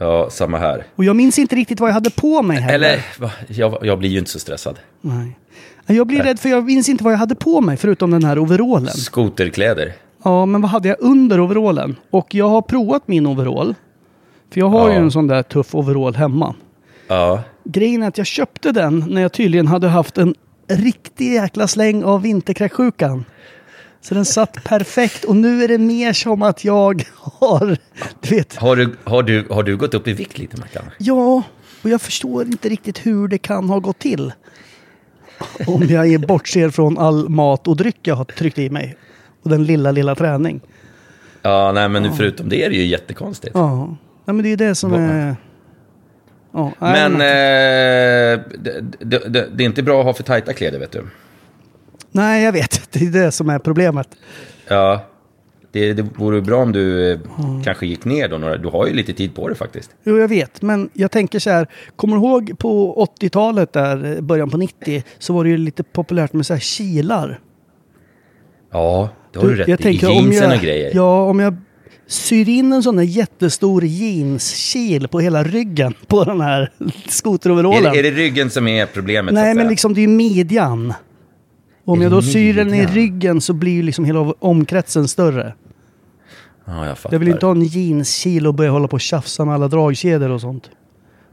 Ja, 0.02 0.30
samma 0.30 0.58
här. 0.58 0.84
Och 0.96 1.04
jag 1.04 1.16
minns 1.16 1.38
inte 1.38 1.56
riktigt 1.56 1.80
vad 1.80 1.90
jag 1.90 1.94
hade 1.94 2.10
på 2.10 2.42
mig 2.42 2.60
heller. 2.60 2.74
Eller, 2.74 3.04
jag, 3.46 3.78
jag 3.82 3.98
blir 3.98 4.10
ju 4.10 4.18
inte 4.18 4.30
så 4.30 4.38
stressad. 4.38 4.78
Nej. 5.00 5.38
Jag 5.86 6.06
blir 6.06 6.22
rädd 6.22 6.38
för 6.40 6.48
jag 6.48 6.64
minns 6.64 6.88
inte 6.88 7.04
vad 7.04 7.12
jag 7.12 7.18
hade 7.18 7.34
på 7.34 7.60
mig 7.60 7.76
förutom 7.76 8.10
den 8.10 8.24
här 8.24 8.38
overallen. 8.38 8.92
Skoterkläder. 8.94 9.92
Ja, 10.24 10.46
men 10.46 10.60
vad 10.60 10.70
hade 10.70 10.88
jag 10.88 10.96
under 11.00 11.40
overallen? 11.40 11.96
Och 12.10 12.34
jag 12.34 12.48
har 12.48 12.62
provat 12.62 13.02
min 13.08 13.26
overall. 13.26 13.74
För 14.52 14.60
jag 14.60 14.68
har 14.68 14.88
Ja. 14.88 14.94
ju 14.94 14.98
en 15.00 15.10
sån 15.10 15.26
där 15.26 15.42
tuff 15.42 15.74
overall 15.74 16.14
hemma. 16.14 16.54
Ja. 17.08 17.42
Grejen 17.64 18.02
är 18.02 18.08
att 18.08 18.18
jag 18.18 18.26
köpte 18.26 18.72
den 18.72 19.04
när 19.08 19.22
jag 19.22 19.32
tydligen 19.32 19.66
hade 19.66 19.88
haft 19.88 20.18
en 20.18 20.34
riktig 20.68 21.32
jäkla 21.32 21.66
släng 21.68 22.04
av 22.04 22.22
vinterkräksjukan. 22.22 23.24
Så 24.02 24.14
den 24.14 24.24
satt 24.24 24.64
perfekt 24.64 25.24
och 25.24 25.36
nu 25.36 25.64
är 25.64 25.68
det 25.68 25.78
mer 25.78 26.12
som 26.12 26.42
att 26.42 26.64
jag 26.64 27.04
har, 27.16 27.76
du 28.20 28.34
vet, 28.36 28.56
Har, 28.56 28.76
du, 28.76 28.96
har, 29.04 29.22
du, 29.22 29.46
har 29.50 29.62
du 29.62 29.76
gått 29.76 29.94
upp 29.94 30.08
i 30.08 30.12
vikt 30.12 30.38
lite, 30.38 30.56
Mackan? 30.60 30.84
ja, 30.98 31.42
och 31.82 31.90
jag 31.90 32.00
förstår 32.02 32.46
inte 32.46 32.68
riktigt 32.68 33.06
hur 33.06 33.28
det 33.28 33.38
kan 33.38 33.68
ha 33.70 33.78
gått 33.78 33.98
till. 33.98 34.32
Om 35.66 35.82
jag 35.88 36.20
bortser 36.20 36.70
från 36.70 36.98
all 36.98 37.28
mat 37.28 37.68
och 37.68 37.76
dryck 37.76 37.98
jag 38.02 38.14
har 38.14 38.24
tryckt 38.24 38.58
i 38.58 38.70
mig. 38.70 38.96
Och 39.42 39.50
den 39.50 39.64
lilla, 39.64 39.90
lilla 39.90 40.14
träning. 40.14 40.60
Ja, 41.42 41.72
nej, 41.72 41.88
men 41.88 42.12
förutom 42.12 42.48
det 42.48 42.64
är 42.64 42.70
det 42.70 42.76
ju 42.76 42.86
jättekonstigt. 42.86 43.52
Ja, 43.54 43.86
nej, 44.24 44.34
men 44.34 44.42
det 44.42 44.48
är 44.52 44.56
det 44.56 44.74
som 44.74 44.92
är... 44.94 45.36
Ja, 46.52 46.72
Men 46.78 47.12
eh, 47.12 48.40
det, 48.58 48.84
det, 48.98 49.18
det, 49.28 49.48
det 49.52 49.64
är 49.64 49.66
inte 49.66 49.82
bra 49.82 50.00
att 50.00 50.06
ha 50.06 50.12
för 50.12 50.22
tajta 50.22 50.52
kläder, 50.52 50.78
vet 50.78 50.92
du. 50.92 51.06
Nej, 52.12 52.44
jag 52.44 52.52
vet. 52.52 52.92
Det 52.92 53.06
är 53.06 53.10
det 53.10 53.32
som 53.32 53.48
är 53.48 53.58
problemet. 53.58 54.08
Ja, 54.68 55.06
det, 55.72 55.92
det 55.92 56.02
vore 56.02 56.40
bra 56.40 56.62
om 56.62 56.72
du 56.72 57.12
eh, 57.12 57.18
kanske 57.64 57.86
gick 57.86 58.04
ner 58.04 58.28
då. 58.28 58.38
Några, 58.38 58.56
du 58.56 58.68
har 58.68 58.86
ju 58.86 58.92
lite 58.92 59.12
tid 59.12 59.34
på 59.34 59.48
dig 59.48 59.56
faktiskt. 59.56 59.90
Jo, 60.04 60.18
jag 60.18 60.28
vet. 60.28 60.62
Men 60.62 60.90
jag 60.92 61.10
tänker 61.10 61.38
så 61.38 61.50
här. 61.50 61.66
Kommer 61.96 62.16
du 62.16 62.22
ihåg 62.22 62.58
på 62.58 63.06
80-talet, 63.20 63.72
där, 63.72 64.16
eh, 64.16 64.20
början 64.20 64.50
på 64.50 64.56
90, 64.56 65.02
så 65.18 65.32
var 65.32 65.44
det 65.44 65.50
ju 65.50 65.56
lite 65.56 65.82
populärt 65.82 66.32
med 66.32 66.46
så 66.46 66.52
här 66.54 66.60
kilar. 66.60 67.40
Ja, 68.72 69.08
det 69.32 69.38
har 69.38 69.48
du, 69.48 69.56
rätt 69.56 69.68
jag 69.68 69.80
i. 69.80 69.82
tänker 69.82 70.08
jeansen 70.08 70.50
jag, 70.50 70.56
och 70.56 70.62
grejer. 70.62 70.92
Ja, 70.94 71.24
om 71.24 71.40
jag 71.40 71.56
syr 72.06 72.48
in 72.48 72.72
en 72.72 72.82
sån 72.82 72.96
där 72.96 73.02
jättestor 73.02 73.84
jeanskil 73.84 75.08
på 75.08 75.20
hela 75.20 75.44
ryggen 75.44 75.94
på 76.06 76.24
den 76.24 76.40
här 76.40 76.72
skoteroverallen. 77.08 77.86
är, 77.86 77.92
det, 77.92 77.98
är 77.98 78.02
det 78.02 78.10
ryggen 78.10 78.50
som 78.50 78.68
är 78.68 78.86
problemet? 78.86 79.34
Nej, 79.34 79.54
men 79.54 79.68
liksom 79.68 79.94
det 79.94 80.00
är 80.00 80.02
ju 80.02 80.08
midjan. 80.08 80.94
Om 81.84 81.98
Är 82.00 82.02
jag 82.04 82.12
det 82.12 82.16
då 82.16 82.22
syr 82.22 82.54
den 82.54 82.74
i 82.74 82.86
ryggen 82.86 83.40
så 83.40 83.52
blir 83.52 83.72
ju 83.72 83.82
liksom 83.82 84.04
hela 84.04 84.34
omkretsen 84.38 85.08
större. 85.08 85.54
Ja, 86.64 86.86
jag 86.86 86.98
fattar. 86.98 87.14
Jag 87.14 87.18
vill 87.20 87.28
inte 87.28 87.46
ha 87.46 87.52
en 87.52 87.62
jeanskil 87.64 88.46
och 88.46 88.54
börja 88.54 88.70
hålla 88.70 88.88
på 88.88 88.94
och 88.94 89.00
tjafsa 89.00 89.44
med 89.44 89.54
alla 89.54 89.68
dragkedjor 89.68 90.30
och 90.30 90.40
sånt. 90.40 90.70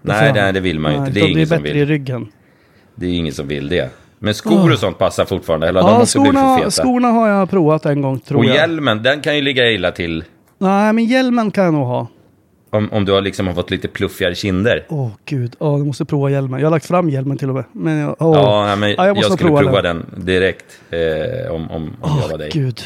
Nej, 0.01 0.33
nej, 0.33 0.53
det 0.53 0.59
vill 0.59 0.79
man 0.79 0.91
ju 0.93 0.99
Nej, 0.99 1.07
inte. 1.07 1.19
Det 1.19 1.25
är 1.25 1.29
ingen 1.31 1.47
som 1.47 1.57
bättre 1.57 1.69
i 1.69 1.79
vill. 1.79 1.87
ryggen. 1.87 2.27
Det 2.95 3.05
är 3.05 3.13
ingen 3.13 3.33
som 3.33 3.47
vill 3.47 3.69
det. 3.69 3.89
Men 4.19 4.33
skor 4.33 4.71
och 4.71 4.79
sånt 4.79 4.97
passar 4.97 5.25
fortfarande. 5.25 5.67
Eller 5.67 5.81
de 5.81 5.89
Ja, 5.91 5.99
måste 5.99 6.19
bli 6.19 6.25
för 6.29 6.33
skorna, 6.33 6.57
feta. 6.57 6.71
skorna 6.71 7.07
har 7.07 7.27
jag 7.27 7.49
provat 7.49 7.85
en 7.85 8.01
gång 8.01 8.19
tror 8.19 8.37
och 8.37 8.45
jag. 8.45 8.55
hjälmen, 8.55 9.03
den 9.03 9.21
kan 9.21 9.35
ju 9.35 9.41
ligga 9.41 9.71
illa 9.71 9.91
till. 9.91 10.23
Nej, 10.57 10.93
men 10.93 11.05
hjälmen 11.05 11.51
kan 11.51 11.63
jag 11.63 11.73
nog 11.73 11.85
ha. 11.87 12.07
Om, 12.69 12.89
om 12.91 13.05
du 13.05 13.11
har 13.11 13.21
liksom 13.21 13.47
har 13.47 13.53
fått 13.53 13.71
lite 13.71 13.87
pluffigare 13.87 14.35
kinder. 14.35 14.85
Åh 14.89 15.09
gud, 15.25 15.55
ja, 15.59 15.77
jag 15.77 15.87
måste 15.87 16.05
prova 16.05 16.29
hjälmen. 16.29 16.59
Jag 16.59 16.65
har 16.67 16.71
lagt 16.71 16.85
fram 16.85 17.09
hjälmen 17.09 17.37
till 17.37 17.49
och 17.49 17.55
med. 17.55 17.63
Men 17.71 17.97
jag, 17.97 18.15
åh. 18.19 18.35
Ja, 18.37 18.75
men 18.75 18.89
Ja, 18.91 19.05
jag, 19.07 19.15
måste 19.15 19.29
nog 19.31 19.39
skulle 19.39 19.57
prova, 19.57 19.81
den. 19.81 20.05
den 20.15 20.25
direkt 20.25 20.65
eh, 20.89 21.51
om, 21.51 21.71
om, 21.71 21.95
om 22.01 22.19
jag 22.21 22.29
var 22.29 22.37
dig. 22.37 22.49
gud. 22.53 22.81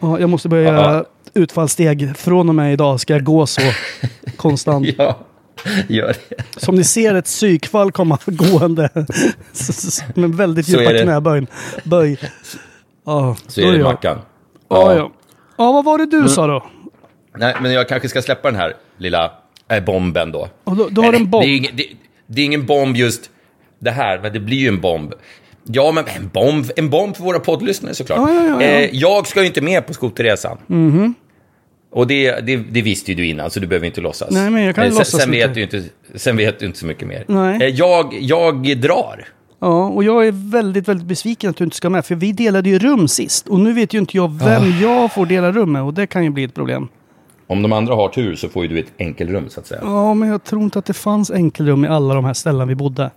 Ja, 0.00 0.20
jag 0.20 0.30
måste 0.30 0.48
börja 0.48 0.64
Ja, 0.68 0.72
göra 0.74 0.94
ja. 0.94 1.04
utfallssteg. 1.34 2.16
Från 2.16 2.48
och 2.48 2.54
med 2.54 2.72
idag 2.72 3.00
ska 3.00 3.12
jag 3.12 3.24
gå 3.24 3.46
så 3.46 3.60
konstant. 4.36 4.86
Ja, 4.98 5.18
gör 5.88 6.06
det. 6.28 6.60
Som 6.60 6.74
ni 6.74 6.84
ser 6.84 7.14
ett 7.14 7.24
psykfall 7.24 7.92
komma 7.92 8.18
gående. 8.26 8.88
Med 10.14 10.34
väldigt 10.34 10.68
djupa 10.68 10.90
knäböj. 11.02 11.46
Böj. 11.84 12.18
Ja, 13.06 13.36
Så 13.46 13.60
är 13.60 13.66
det 13.72 13.78
jag. 13.78 13.84
Mackan. 13.84 14.18
Ja, 14.68 14.94
ja. 14.94 15.10
Ja, 15.58 15.72
vad 15.72 15.84
var 15.84 15.98
det 15.98 16.06
du 16.06 16.16
Mm. 16.16 16.28
sa 16.28 16.46
då? 16.46 16.64
Nej, 17.36 17.56
men 17.62 17.72
jag 17.72 17.88
kanske 17.88 18.08
ska 18.08 18.22
släppa 18.22 18.50
den 18.50 18.60
här 18.60 18.74
lilla 19.02 19.32
äh, 19.68 19.84
bomben 19.84 20.32
då. 20.32 20.48
Och 20.64 20.76
då, 20.76 20.88
då 20.90 21.02
har 21.02 21.12
du 21.12 21.18
en 21.18 21.24
Det 21.24 21.28
bomb. 21.30 21.44
är, 21.44 21.48
ingen, 21.56 21.76
det, 21.76 21.86
det 22.26 22.40
är 22.40 22.44
ingen 22.44 22.66
bomb 22.66 22.96
just 22.96 23.30
det 23.78 23.90
här, 23.90 24.20
men 24.22 24.32
det 24.32 24.40
blir 24.40 24.56
ju 24.58 24.68
en 24.68 24.80
bomb. 24.80 25.12
Ja, 25.64 25.92
men 25.92 26.04
en 26.16 26.28
bomb, 26.28 26.66
en 26.76 26.90
bomb 26.90 27.16
för 27.16 27.24
våra 27.24 27.38
poddlyssnare 27.38 27.94
såklart. 27.94 28.18
Ja, 28.18 28.34
ja, 28.34 28.62
ja. 28.62 28.62
Eh, 28.62 28.88
jag 28.92 29.26
ska 29.26 29.40
ju 29.40 29.46
inte 29.46 29.60
med 29.60 29.86
på 29.86 29.94
skoterresan. 29.94 30.58
Och 31.92 32.06
det, 32.06 32.40
det, 32.46 32.56
det 32.56 32.82
visste 32.82 33.10
ju 33.10 33.16
du 33.16 33.26
innan, 33.26 33.50
så 33.50 33.60
du 33.60 33.66
behöver 33.66 33.86
inte 33.86 34.00
låtsas. 34.00 34.30
Nej, 34.30 34.50
men 34.50 34.62
jag 34.62 34.74
kan 34.74 34.84
Eh, 34.84 34.90
sen, 34.90 34.98
låtsas 34.98 35.20
sen, 35.22 35.30
lite. 35.30 35.46
vet 35.48 35.54
du 35.54 35.62
inte, 35.62 35.82
sen 36.14 36.36
vet 36.36 36.58
du 36.58 36.66
inte 36.66 36.78
så 36.78 36.86
mycket 36.86 37.08
mer. 37.08 37.24
Nej. 37.26 37.62
Eh, 37.62 37.68
jag, 37.68 38.14
jag 38.20 38.78
drar. 38.78 39.28
Ja, 39.60 39.86
och 39.86 40.04
jag 40.04 40.26
är 40.26 40.32
väldigt, 40.50 40.88
väldigt 40.88 41.06
besviken 41.06 41.50
att 41.50 41.56
du 41.56 41.64
inte 41.64 41.76
ska 41.76 41.90
med. 41.90 42.06
För 42.06 42.14
vi 42.14 42.32
delade 42.32 42.68
ju 42.70 42.78
rum 42.78 43.08
sist. 43.08 43.48
Och 43.48 43.60
nu 43.60 43.72
vet 43.72 43.94
ju 43.94 43.98
inte 43.98 44.16
jag 44.16 44.38
vem 44.38 44.62
Ah. 44.62 44.80
jag 44.82 45.12
får 45.12 45.26
dela 45.26 45.52
rum 45.52 45.72
med. 45.72 45.82
Och 45.82 45.94
det 45.94 46.06
kan 46.06 46.24
ju 46.24 46.30
bli 46.30 46.44
ett 46.44 46.54
problem. 46.54 46.88
Om 47.52 47.62
de 47.62 47.72
andra 47.72 47.94
har 47.94 48.08
tur 48.08 48.36
så 48.36 48.48
får 48.48 48.62
ju 48.62 48.68
du 48.68 48.78
ett 48.78 48.92
enkelrum, 48.98 49.48
så 49.48 49.60
att 49.60 49.66
säga. 49.66 49.80
Ja, 49.84 50.14
men 50.14 50.28
jag 50.28 50.44
tror 50.44 50.62
inte 50.62 50.78
att 50.78 50.84
det 50.86 50.92
fanns 50.92 51.30
enkelrum 51.30 51.84
i 51.84 51.88
alla 51.88 52.14
de 52.14 52.24
här 52.24 52.34
ställen 52.34 52.68
vi 52.68 52.74
bodde. 52.74 53.10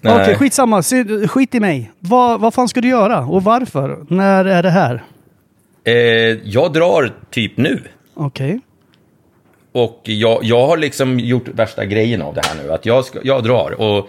Nej. 0.00 0.22
Okej, 0.22 0.36
skitsamma. 0.36 0.82
Skit 1.28 1.54
i 1.54 1.60
mig. 1.60 1.90
Vad, 1.98 2.40
vad 2.40 2.54
fan 2.54 2.68
ska 2.68 2.80
du 2.80 2.88
göra? 2.88 3.20
Och 3.20 3.44
varför? 3.44 3.98
När 4.08 4.44
är 4.44 4.62
det 4.62 4.70
här? 4.70 5.02
Eh, 5.84 5.94
jag 6.44 6.72
drar 6.72 7.14
typ 7.30 7.56
nu. 7.56 7.82
Okej. 8.14 8.60
Och 9.72 10.00
jag, 10.04 10.44
jag 10.44 10.66
har 10.66 10.76
liksom 10.76 11.20
gjort 11.20 11.48
värsta 11.48 11.84
grejen 11.84 12.22
av 12.22 12.34
det 12.34 12.42
här 12.46 12.62
nu. 12.62 12.72
Att 12.72 12.86
jag, 12.86 13.04
ska, 13.04 13.18
jag 13.22 13.44
drar. 13.44 13.80
Och 13.80 14.08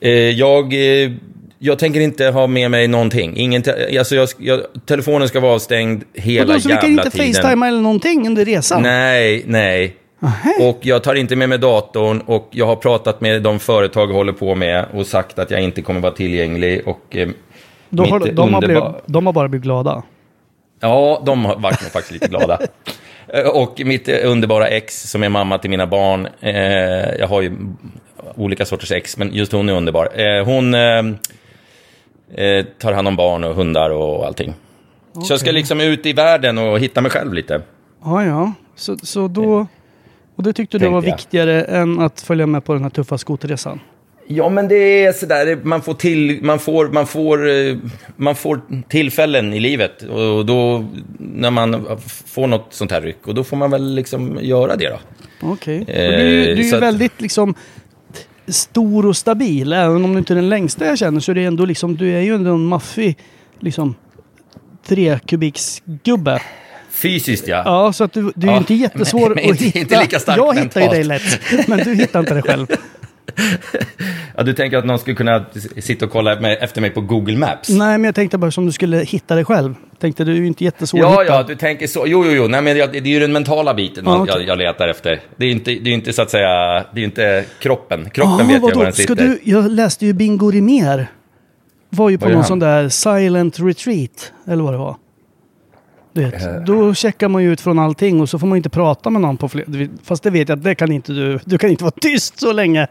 eh, 0.00 0.10
jag, 0.12 0.64
eh, 0.74 1.12
jag 1.58 1.78
tänker 1.78 2.00
inte 2.00 2.26
ha 2.26 2.46
med 2.46 2.70
mig 2.70 2.88
någonting. 2.88 3.36
Ingen 3.36 3.62
te- 3.62 3.98
alltså 3.98 4.14
jag, 4.14 4.28
jag, 4.38 4.60
telefonen 4.86 5.28
ska 5.28 5.40
vara 5.40 5.52
avstängd 5.54 6.04
hela 6.14 6.42
Och 6.46 6.52
då, 6.54 6.60
så 6.60 6.68
vi 6.68 6.74
jävla 6.74 6.80
kan 6.80 6.90
inte 6.90 7.10
tiden. 7.10 7.34
facetima 7.34 7.68
eller 7.68 7.80
någonting 7.80 8.26
under 8.26 8.44
resan? 8.44 8.82
Nej, 8.82 9.42
nej. 9.46 9.96
Nähä. 10.20 10.68
Och 10.68 10.78
jag 10.82 11.02
tar 11.02 11.14
inte 11.14 11.36
med 11.36 11.48
mig 11.48 11.58
datorn 11.58 12.20
och 12.20 12.48
jag 12.50 12.66
har 12.66 12.76
pratat 12.76 13.20
med 13.20 13.42
de 13.42 13.58
företag 13.60 14.10
jag 14.10 14.14
håller 14.14 14.32
på 14.32 14.54
med 14.54 14.84
och 14.94 15.06
sagt 15.06 15.38
att 15.38 15.50
jag 15.50 15.60
inte 15.62 15.82
kommer 15.82 16.00
vara 16.00 16.12
tillgänglig. 16.12 16.82
Och, 16.88 17.16
eh, 17.16 17.28
Då 17.90 18.04
har, 18.04 18.20
de, 18.32 18.54
har 18.54 18.60
blivit, 18.60 18.82
de 19.06 19.26
har 19.26 19.32
bara 19.32 19.48
blivit 19.48 19.64
glada. 19.64 20.02
Ja, 20.80 21.22
de 21.26 21.44
har 21.44 21.56
varit 21.56 21.82
nog 21.82 21.90
faktiskt 21.92 22.12
lite 22.12 22.28
glada. 22.28 22.58
Eh, 23.32 23.46
Och 23.46 23.80
mitt 23.84 24.08
eh, 24.08 24.16
underbara 24.24 24.68
ex 24.68 25.10
som 25.10 25.22
är 25.22 25.28
mamma 25.28 25.58
till 25.58 25.70
mina 25.70 25.86
barn. 25.86 26.28
Eh, 26.40 26.54
jag 27.18 27.26
har 27.28 27.42
ju 27.42 27.52
olika 28.36 28.64
sorters 28.64 28.92
ex, 28.92 29.16
men 29.16 29.32
just 29.34 29.52
hon 29.52 29.68
är 29.68 29.72
underbar. 29.72 30.08
Eh, 30.20 30.44
hon 30.44 30.74
eh, 30.74 31.02
eh, 32.34 32.64
tar 32.78 32.92
hand 32.92 33.08
om 33.08 33.16
barn 33.16 33.44
och 33.44 33.54
hundar 33.54 33.90
och 33.90 34.26
allting. 34.26 34.54
Så 35.22 35.32
jag 35.32 35.40
ska 35.40 35.50
liksom 35.50 35.80
ut 35.80 36.06
i 36.06 36.12
världen 36.12 36.58
och 36.58 36.78
hitta 36.80 37.00
mig 37.00 37.10
själv 37.10 37.32
lite. 37.34 37.62
Ja, 38.04 38.24
ja. 38.24 38.52
Så, 38.76 38.96
så 39.02 39.28
då... 39.28 39.66
Och 40.36 40.42
det 40.44 40.52
tyckte 40.52 40.78
du 40.78 40.84
var 40.88 40.94
jag. 40.94 41.00
viktigare 41.00 41.62
än 41.62 42.00
att 42.00 42.20
följa 42.20 42.46
med 42.46 42.64
på 42.64 42.72
den 42.74 42.82
här 42.82 42.90
tuffa 42.90 43.18
skoterresan? 43.18 43.80
Ja, 44.26 44.48
men 44.48 44.68
det 44.68 45.04
är 45.04 45.12
sådär, 45.12 45.58
man 45.62 45.82
får, 45.82 45.94
till, 45.94 46.38
man, 46.42 46.58
får, 46.58 46.88
man, 46.88 47.06
får, 47.06 47.48
eh, 47.50 47.76
man 48.16 48.34
får 48.34 48.60
tillfällen 48.88 49.52
i 49.54 49.60
livet. 49.60 50.02
Och 50.02 50.46
då, 50.46 50.84
när 51.18 51.50
man 51.50 51.98
får 52.26 52.46
något 52.46 52.66
sånt 52.70 52.90
här 52.92 53.00
ryck, 53.00 53.26
och 53.26 53.34
då 53.34 53.44
får 53.44 53.56
man 53.56 53.70
väl 53.70 53.94
liksom 53.94 54.38
göra 54.42 54.76
det 54.76 54.88
då. 54.88 54.98
Okej. 55.42 55.82
Och 55.82 55.88
Eh, 55.88 56.10
Du, 56.18 56.54
du 56.54 56.60
är 56.60 56.72
ju 56.72 56.78
väldigt 56.78 57.20
liksom 57.20 57.54
stor 58.48 59.06
och 59.06 59.16
stabil. 59.16 59.72
Även 59.72 60.04
om 60.04 60.12
du 60.12 60.18
inte 60.18 60.32
är 60.32 60.34
den 60.34 60.48
längsta 60.48 60.86
jag 60.86 60.98
känner 60.98 61.20
så 61.20 61.30
är 61.30 61.34
det 61.34 61.44
ändå 61.44 61.64
liksom, 61.64 61.96
du 61.96 62.12
är 62.16 62.20
ju 62.20 62.34
ändå 62.34 62.50
en 62.54 62.64
maffig 62.64 63.18
liksom 63.60 63.94
trekubiksgubbe. 64.86 66.42
Fysiskt 66.90 67.48
ja. 67.48 67.62
Ja, 67.64 67.92
så 67.92 68.04
att 68.04 68.12
du, 68.12 68.32
du 68.34 68.46
är 68.46 68.50
ju 68.50 68.52
Ja, 68.52 68.58
inte 68.58 68.74
jättesvår 68.74 69.28
men 69.34 69.38
att 69.38 69.44
inte- 69.44 69.64
hitta. 69.64 69.78
inte 69.78 70.00
lika 70.02 70.18
stark 70.18 70.38
jag 70.38 70.58
hittar 70.60 70.80
ju 70.80 70.88
dig 70.88 71.04
lätt, 71.04 71.22
men 71.68 71.78
du 71.78 71.94
hittar 71.94 72.20
inte 72.20 72.34
dig 72.34 72.42
själv. 72.42 72.66
Ja, 74.36 74.42
du 74.42 74.52
tänker 74.52 74.76
att 74.78 74.84
någon 74.86 74.98
skulle 74.98 75.16
kunna 75.16 75.44
sitta 75.78 76.04
och 76.04 76.10
kolla 76.12 76.40
med, 76.40 76.58
efter 76.60 76.80
mig 76.80 76.90
på 76.90 77.00
Google 77.00 77.36
Maps? 77.38 77.68
Nej, 77.68 77.98
men 77.98 78.04
jag 78.04 78.14
tänkte 78.14 78.38
bara 78.38 78.50
som 78.50 78.66
du 78.66 78.72
skulle 78.72 78.96
hitta 78.96 79.34
dig 79.34 79.44
själv. 79.44 79.74
Tänkte 80.00 80.24
du 80.24 80.32
är 80.32 80.36
ju 80.36 80.46
inte 80.46 80.64
jättesvår 80.64 81.00
Ja, 81.00 81.06
att 81.20 81.24
hitta. 81.24 81.34
ja, 81.34 81.42
du 81.42 81.54
tänker 81.54 81.86
så. 81.86 82.04
Jo, 82.06 82.24
jo, 82.26 82.32
jo. 82.32 82.48
Nej, 82.48 82.62
men 82.62 82.76
jag, 82.76 82.92
det 82.92 82.98
är 82.98 83.06
ju 83.06 83.20
den 83.20 83.32
mentala 83.32 83.74
biten 83.74 84.04
man- 84.04 84.20
okej. 84.20 84.34
jag, 84.38 84.46
jag 84.48 84.58
letar 84.58 84.88
efter. 84.88 85.20
Det 85.36 85.44
är 85.44 85.46
ju 85.48 85.52
inte, 85.54 85.70
det 85.70 85.76
är 85.76 85.88
ju 85.88 85.92
inte 85.94 86.12
så 86.12 86.22
att 86.22 86.30
säga, 86.30 86.48
det 86.74 86.94
är 86.94 86.98
ju 86.98 87.04
inte 87.04 87.44
kroppen. 87.60 88.10
Kroppen 88.10 88.32
Ah, 88.34 88.36
vet 88.38 88.50
jag 88.52 88.60
vadå? 88.60 88.76
var 88.78 88.84
den 88.84 88.92
Ska 88.92 89.02
sitter. 89.02 89.14
du, 89.16 89.38
jag 89.42 89.70
läste 89.70 90.06
ju 90.06 90.12
Bingo 90.12 90.50
Rimér. 90.50 91.06
Var 91.90 92.10
ju 92.10 92.18
på 92.18 92.24
någon 92.26 92.34
han? 92.34 92.44
sån 92.44 92.58
där 92.58 92.88
silent 92.88 93.60
retreat, 93.60 94.32
eller 94.46 94.62
vad 94.62 94.72
det 94.74 94.78
var. 94.78 94.96
Vet, 96.12 96.34
Eh. 96.46 96.54
Då 96.66 96.94
checkar 96.94 97.28
man 97.28 97.42
ju 97.42 97.52
ut 97.52 97.60
från 97.60 97.78
allting 97.78 98.20
och 98.20 98.28
så 98.28 98.38
får 98.38 98.46
man 98.46 98.56
inte 98.56 98.70
prata 98.70 99.10
med 99.10 99.22
någon 99.22 99.36
på 99.36 99.48
fler... 99.48 99.88
Fast 100.04 100.22
det 100.22 100.30
vet 100.30 100.48
jag 100.48 100.58
att 100.58 100.64
det 100.64 100.74
kan 100.74 100.92
inte 100.92 101.12
du. 101.12 101.38
Du 101.44 101.58
kan 101.58 101.70
inte 101.70 101.84
vara 101.84 101.94
tyst 102.00 102.40
så 102.40 102.52
länge. 102.52 102.86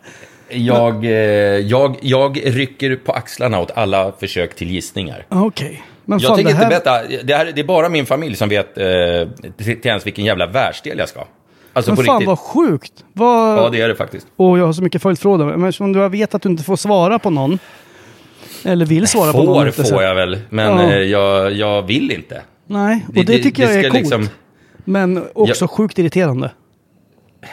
Jag, 0.49 1.05
eh, 1.05 1.11
jag, 1.11 1.95
jag 2.01 2.41
rycker 2.45 2.95
på 2.95 3.11
axlarna 3.11 3.59
åt 3.59 3.71
alla 3.75 4.11
försök 4.19 4.55
till 4.55 4.71
gissningar. 4.71 5.25
Ah, 5.29 5.41
Okej. 5.41 5.83
Men 6.05 6.19
Jag 6.19 6.35
tänker 6.35 6.53
här... 6.53 6.63
inte 6.65 6.69
berätta. 6.83 7.23
Det, 7.23 7.33
här, 7.35 7.51
det 7.55 7.61
är 7.61 7.65
bara 7.65 7.89
min 7.89 8.05
familj 8.05 8.35
som 8.35 8.49
vet 8.49 8.77
eh, 8.77 8.83
till 9.57 9.65
till 9.81 9.87
ens 9.89 10.05
vilken 10.07 10.25
jävla 10.25 10.47
världsdel 10.47 10.97
jag 10.99 11.09
ska. 11.09 11.23
Alltså 11.73 11.91
Men 11.95 12.05
fan 12.05 12.15
riktigt. 12.15 12.27
vad 12.27 12.39
sjukt. 12.39 12.93
Vad... 13.13 13.57
Ja, 13.59 13.69
det 13.69 13.81
är 13.81 13.87
det 13.87 13.95
faktiskt. 13.95 14.27
Och 14.35 14.59
jag 14.59 14.65
har 14.65 14.73
så 14.73 14.83
mycket 14.83 15.01
följdfrågor. 15.01 15.45
Men 15.45 15.63
eftersom 15.69 15.93
du 15.93 16.09
vet 16.09 16.35
att 16.35 16.41
du 16.41 16.49
inte 16.49 16.63
får 16.63 16.75
svara 16.75 17.19
på 17.19 17.29
någon. 17.29 17.59
Eller 18.65 18.85
vill 18.85 19.07
svara 19.07 19.31
på 19.31 19.43
någon. 19.43 19.71
Får 19.71 19.83
får 19.83 20.03
jag 20.03 20.15
väl, 20.15 20.39
men 20.49 20.77
Ja. 20.77 20.91
eh, 20.91 20.97
jag, 20.99 21.51
jag 21.53 21.81
vill 21.81 22.11
inte. 22.11 22.41
Nej, 22.67 23.05
och 23.07 23.13
Det- 23.13 23.23
det, 23.23 23.43
tycker 23.43 23.67
det 23.67 23.73
jag 23.73 23.85
är 23.85 23.89
coolt. 23.89 24.01
liksom- 24.01 24.29
Men 24.85 25.25
också 25.33 25.67
sjukt 25.67 25.99
irriterande. 25.99 26.51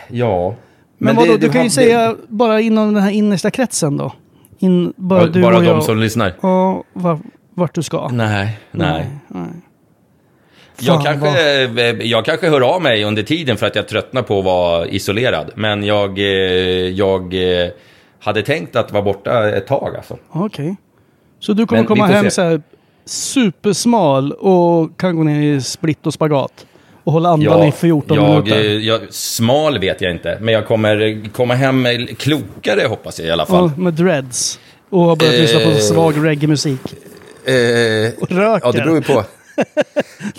Ja. 0.08 0.54
Men, 0.98 1.16
vadå, 1.16 1.32
det- 1.32 1.38
du 1.38 1.48
kan 1.48 1.64
ju 1.64 1.70
säga 1.70 2.14
bara 2.28 2.60
inom 2.60 2.94
den 2.94 3.02
här 3.02 3.10
innersta 3.10 3.50
kretsen 3.50 3.96
då? 3.96 4.12
In, 4.58 4.92
bara 4.96 5.20
Ja, 5.20 5.26
du 5.26 5.42
bara 5.42 5.56
och 5.56 5.62
de 5.62 5.68
jag. 5.68 5.82
som 5.82 5.98
lyssnar? 5.98 6.32
Ja, 6.40 6.84
var, 6.92 7.18
vart 7.54 7.74
du 7.74 7.82
ska. 7.82 8.08
Nej, 8.08 8.58
nej. 8.70 9.06
nej. 9.28 9.42
Jag 10.80 10.94
Fan, 10.94 11.04
kanske, 11.04 11.62
eh, 11.64 11.90
jag 12.02 12.24
kanske 12.24 12.48
hör 12.48 12.60
av 12.60 12.82
mig 12.82 13.04
under 13.04 13.22
tiden 13.22 13.56
för 13.56 13.66
att 13.66 13.76
jag 13.76 13.88
tröttnar 13.88 14.22
på 14.22 14.38
att 14.38 14.44
vara 14.44 14.86
isolerad. 14.86 15.50
Men 15.56 15.82
jag, 15.84 16.18
eh, 16.18 16.24
jag 16.90 17.34
eh, 17.64 17.68
hade 18.20 18.42
tänkt 18.42 18.76
att 18.76 18.92
vara 18.92 19.02
borta 19.02 19.48
ett 19.48 19.66
tag 19.66 19.96
alltså. 19.96 20.16
Okej. 20.30 20.76
Så 21.40 21.52
du 21.52 21.66
kommer 21.66 21.82
Men 21.82 21.86
komma 21.88 22.06
hem 22.06 22.24
se. 22.24 22.30
så 22.30 22.42
här 22.42 22.62
supersmal 23.04 24.32
och 24.32 24.98
kan 25.00 25.16
gå 25.16 25.22
ner 25.22 25.42
i 25.56 25.60
split 25.60 26.06
och 26.06 26.14
spagat. 26.14 26.66
Och 27.04 27.12
hålla 27.12 27.28
andan 27.28 27.62
i 27.68 27.72
14 27.72 28.16
jag, 28.16 28.28
minuter. 28.30 28.64
eh, 28.64 28.72
jag, 28.72 29.00
smal 29.10 29.78
vet 29.78 30.00
jag 30.00 30.10
inte, 30.10 30.38
men 30.40 30.54
jag 30.54 30.66
kommer 30.66 31.24
komma 31.32 31.54
hem 31.54 31.86
eh, 31.86 32.06
klokare 32.18 32.86
hoppas 32.88 33.18
jag 33.18 33.28
i 33.28 33.30
alla 33.30 33.46
fall. 33.46 33.70
Ja, 33.76 33.82
med 33.82 33.94
dreads. 33.94 34.58
Och 34.90 35.00
har 35.00 35.16
börjat 35.16 35.34
lyssna 35.34 35.60
på 35.60 35.70
Eh, 35.70 35.76
svag 35.76 36.14
reggae-musik. 36.26 36.80
Eh, 37.44 38.12
Och 38.20 38.30
röker. 38.30 38.66
Ja, 38.66 38.72
det 38.72 38.78
beror 38.78 38.96
ju 38.96 39.02
på. 39.02 39.24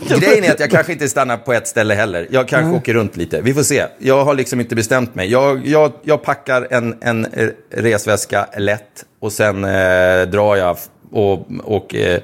Grejen 0.19 0.43
är 0.43 0.51
att 0.51 0.59
jag 0.59 0.71
kanske 0.71 0.91
inte 0.93 1.09
stannar 1.09 1.37
på 1.37 1.53
ett 1.53 1.67
ställe 1.67 1.93
heller. 1.93 2.27
Jag 2.31 2.47
kanske 2.47 2.77
åker 2.77 2.93
runt 2.93 3.17
lite. 3.17 3.41
Vi 3.41 3.53
får 3.53 3.63
se. 3.63 3.83
Jag 3.99 4.25
har 4.25 4.33
liksom 4.33 4.59
inte 4.59 4.75
bestämt 4.75 5.15
mig. 5.15 5.31
Jag, 5.31 5.67
jag, 5.67 5.91
jag 6.03 6.23
packar 6.23 6.67
en, 6.71 6.95
en 7.01 7.25
eh, 7.25 7.47
resväska 7.71 8.47
lätt 8.57 9.05
och 9.19 9.31
sen 9.31 9.63
eh, 9.63 10.21
drar 10.27 10.55
jag 10.55 10.77
och, 11.11 11.47
och 11.63 11.95
eh, 11.95 12.19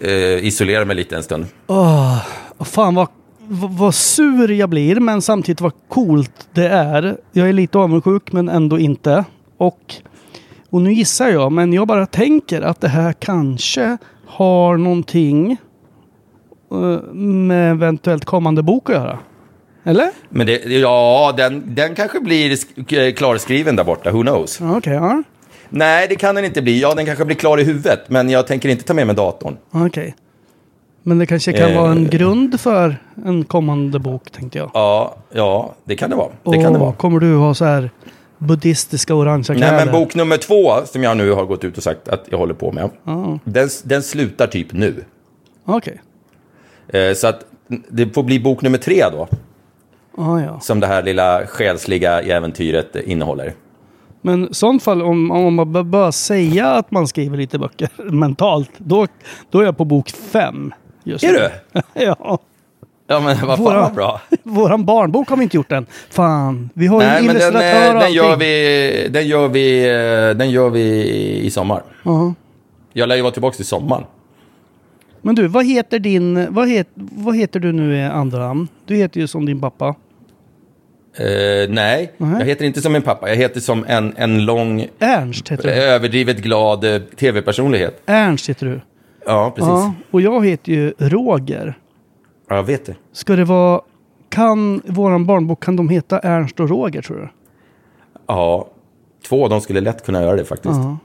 eh, 0.00 0.44
isolerar 0.46 0.84
mig 0.84 0.96
lite 0.96 1.16
en 1.16 1.22
stund. 1.22 1.46
Åh, 1.66 2.18
fan 2.60 2.94
vad, 2.94 3.08
vad, 3.48 3.94
sur 3.94 4.50
jag 4.50 4.68
blir, 4.70 5.00
men 5.00 5.22
samtidigt 5.22 5.60
vad 5.60 5.72
coolt 5.88 6.48
det 6.52 6.68
är. 6.68 7.16
Jag 7.32 7.48
är 7.48 7.52
lite 7.52 7.78
avundsjuk, 7.78 8.32
men 8.32 8.48
ändå 8.48 8.78
inte. 8.78 9.24
Och, 9.58 9.94
och 10.70 10.82
nu 10.82 10.92
gissar 10.92 11.28
jag, 11.28 11.52
men 11.52 11.72
jag 11.72 11.86
bara 11.88 12.06
tänker 12.06 12.62
att 12.62 12.80
det 12.80 12.88
här 12.88 13.12
kanske 13.12 13.96
har 14.26 14.76
någonting 14.76 15.52
eh, 16.72 17.12
med 17.14 17.70
eventuellt 17.70 18.24
kommande 18.24 18.62
bok 18.62 18.90
att 18.90 18.96
göra. 18.96 19.18
Eller? 19.84 20.10
Men 20.28 20.46
det, 20.46 20.64
ja, 20.64 21.34
den, 21.36 21.74
den 21.74 21.94
kanske 21.94 22.20
blir 22.20 22.50
sk- 22.56 23.12
klarskriven 23.12 23.76
där 23.76 23.84
borta. 23.84 24.10
Who 24.10 24.22
knows? 24.22 24.60
Okej, 24.60 24.92
ja. 24.94 25.22
Nej, 25.68 26.06
det 26.08 26.16
kan 26.16 26.34
den 26.34 26.44
inte 26.44 26.62
bli. 26.62 26.80
Ja, 26.80 26.94
den 26.94 27.06
kanske 27.06 27.24
blir 27.24 27.36
klar 27.36 27.60
i 27.60 27.64
huvudet, 27.64 28.00
men 28.08 28.30
jag 28.30 28.46
tänker 28.46 28.68
inte 28.68 28.84
ta 28.84 28.94
med 28.94 29.06
mig 29.06 29.16
datorn. 29.16 29.56
Okej. 29.70 30.14
Men 31.06 31.18
det 31.18 31.26
kanske 31.26 31.52
kan 31.52 31.70
Eh. 31.70 31.80
vara 31.80 31.92
en 31.92 32.08
grund 32.08 32.60
för 32.60 32.96
en 33.26 33.44
kommande 33.44 33.98
bok 33.98 34.30
tänkte 34.30 34.58
jag. 34.58 34.70
Ja, 34.74 35.16
ja, 35.32 35.74
det 35.84 35.96
kan 35.96 36.10
det 36.10 36.16
vara. 36.16 36.28
Det 36.28 36.34
Och 36.48 36.54
kan 36.54 36.72
det 36.72 36.78
vara. 36.78 36.92
kommer 36.92 37.20
du 37.20 37.36
ha 37.36 37.54
så 37.54 37.64
här 37.64 37.90
buddhistiska 38.38 39.14
orangea 39.14 39.44
Nej, 39.48 39.58
kläder? 39.58 39.84
men 39.84 39.94
bok 39.94 40.14
nummer 40.14 40.36
två, 40.36 40.86
som 40.86 41.02
jag 41.02 41.16
nu 41.16 41.30
har 41.32 41.44
gått 41.44 41.64
ut 41.64 41.76
och 41.76 41.82
sagt 41.82 42.08
att 42.08 42.24
jag 42.30 42.38
håller 42.38 42.54
på 42.54 42.72
med, 42.72 42.90
Ah, 43.04 43.38
den, 43.44 43.68
den 43.84 44.02
slutar 44.02 44.46
typ 44.46 44.72
nu. 44.72 45.04
Okej. 45.64 46.00
Eh, 46.88 47.14
så 47.14 47.26
att 47.26 47.44
det 47.88 48.14
får 48.14 48.22
bli 48.22 48.40
bok 48.40 48.62
nummer 48.62 48.78
tre 48.78 49.04
då, 49.12 49.28
Ah, 50.18 50.38
ja. 50.40 50.60
som 50.60 50.80
det 50.80 50.86
här 50.86 51.02
lilla 51.02 51.46
själsliga 51.46 52.20
äventyret 52.22 52.96
eh, 52.96 53.02
innehåller. 53.10 53.52
Men 54.22 54.44
i 54.50 54.54
sånt 54.54 54.82
fall, 54.82 55.02
om, 55.02 55.30
om 55.30 55.54
man 55.54 55.90
bara 55.90 56.12
säga 56.12 56.66
att 56.70 56.90
man 56.90 57.08
skriver 57.08 57.36
lite 57.36 57.58
böcker 57.58 57.88
mentalt, 58.12 58.70
då, 58.78 59.06
då 59.50 59.60
är 59.60 59.64
jag 59.64 59.76
på 59.76 59.84
bok 59.84 60.08
fem. 60.10 60.72
Just 61.04 61.24
Är 61.24 61.32
nu. 61.32 61.38
du? 61.72 61.80
ja. 62.04 62.38
Ja, 63.06 63.20
men 63.20 63.46
vad 63.46 63.58
fan 63.58 63.64
vad 63.64 63.94
bra. 63.94 64.20
Våran 64.42 64.84
barnbok 64.84 65.28
har 65.28 65.36
vi 65.36 65.42
inte 65.42 65.56
gjort 65.56 65.72
än. 65.72 65.86
Fan, 66.10 66.70
vi 66.74 66.86
har 66.86 67.02
ju 67.02 67.08
en 67.08 67.26
men 67.26 67.26
den, 67.26 67.42
illustratör 67.42 67.88
eh, 67.88 67.94
och 67.94 68.00
den, 68.02 68.12
gör 68.12 68.24
allting. 68.24 68.38
vi, 68.38 69.08
den, 69.10 69.26
gör 69.26 69.48
vi, 69.48 69.84
eh, 69.84 70.36
den 70.36 70.50
gör 70.50 70.70
vi 70.70 71.06
i 71.40 71.50
sommar. 71.50 71.82
Ja. 72.02 72.34
Jag 72.92 73.08
lär 73.08 73.16
ju 73.16 73.22
vara 73.22 73.32
tillbaka 73.32 73.56
till 73.56 73.64
sommaren. 73.66 74.04
Men 75.22 75.34
du, 75.34 75.46
vad 75.48 75.66
heter 75.66 75.98
din... 75.98 76.54
Vad, 76.54 76.68
het, 76.68 76.88
vad 76.94 77.36
heter 77.36 77.60
du 77.60 77.72
nu 77.72 77.96
i 77.96 78.02
andra 78.04 78.38
namn? 78.38 78.68
Du 78.86 78.96
heter 78.96 79.20
ju 79.20 79.26
som 79.26 79.46
din 79.46 79.60
pappa. 79.60 79.94
Eh, 81.16 81.24
nej, 81.68 82.12
Nej. 82.16 82.36
jag 82.38 82.46
heter 82.46 82.64
inte 82.64 82.80
som 82.82 82.92
min 82.92 83.02
pappa. 83.02 83.28
Jag 83.28 83.36
heter 83.36 83.60
som 83.60 83.84
en, 83.88 84.14
en 84.16 84.44
lång, 84.44 84.86
Ernst 84.98 85.48
heter 85.48 85.62
du. 85.62 85.70
överdrivet 85.70 86.36
glad 86.38 86.84
tv-personlighet. 87.16 88.02
Ernst 88.06 88.48
heter 88.48 88.66
du. 88.66 88.80
Ja, 89.26 89.50
precis. 89.50 89.68
Ja, 89.68 89.94
och 90.10 90.20
jag 90.20 90.46
heter 90.46 90.72
ju 90.72 90.94
Roger. 90.98 91.78
Ja, 92.48 92.56
jag 92.56 92.62
vet 92.62 92.86
det. 92.86 92.96
Ska 93.12 93.36
det 93.36 93.44
vara... 93.44 93.80
Kan 94.28 94.82
våran 94.86 95.26
barnbok, 95.26 95.64
kan 95.64 95.76
de 95.76 95.88
heta 95.88 96.18
Ernst 96.18 96.60
och 96.60 96.68
Roger 96.68 97.02
tror 97.02 97.16
du? 97.16 97.28
Ja, 98.26 98.68
två 99.28 99.48
de 99.48 99.60
skulle 99.60 99.80
lätt 99.80 100.04
kunna 100.04 100.22
göra 100.22 100.36
det 100.36 100.44
faktiskt. 100.44 100.74
Ja. 100.74 100.98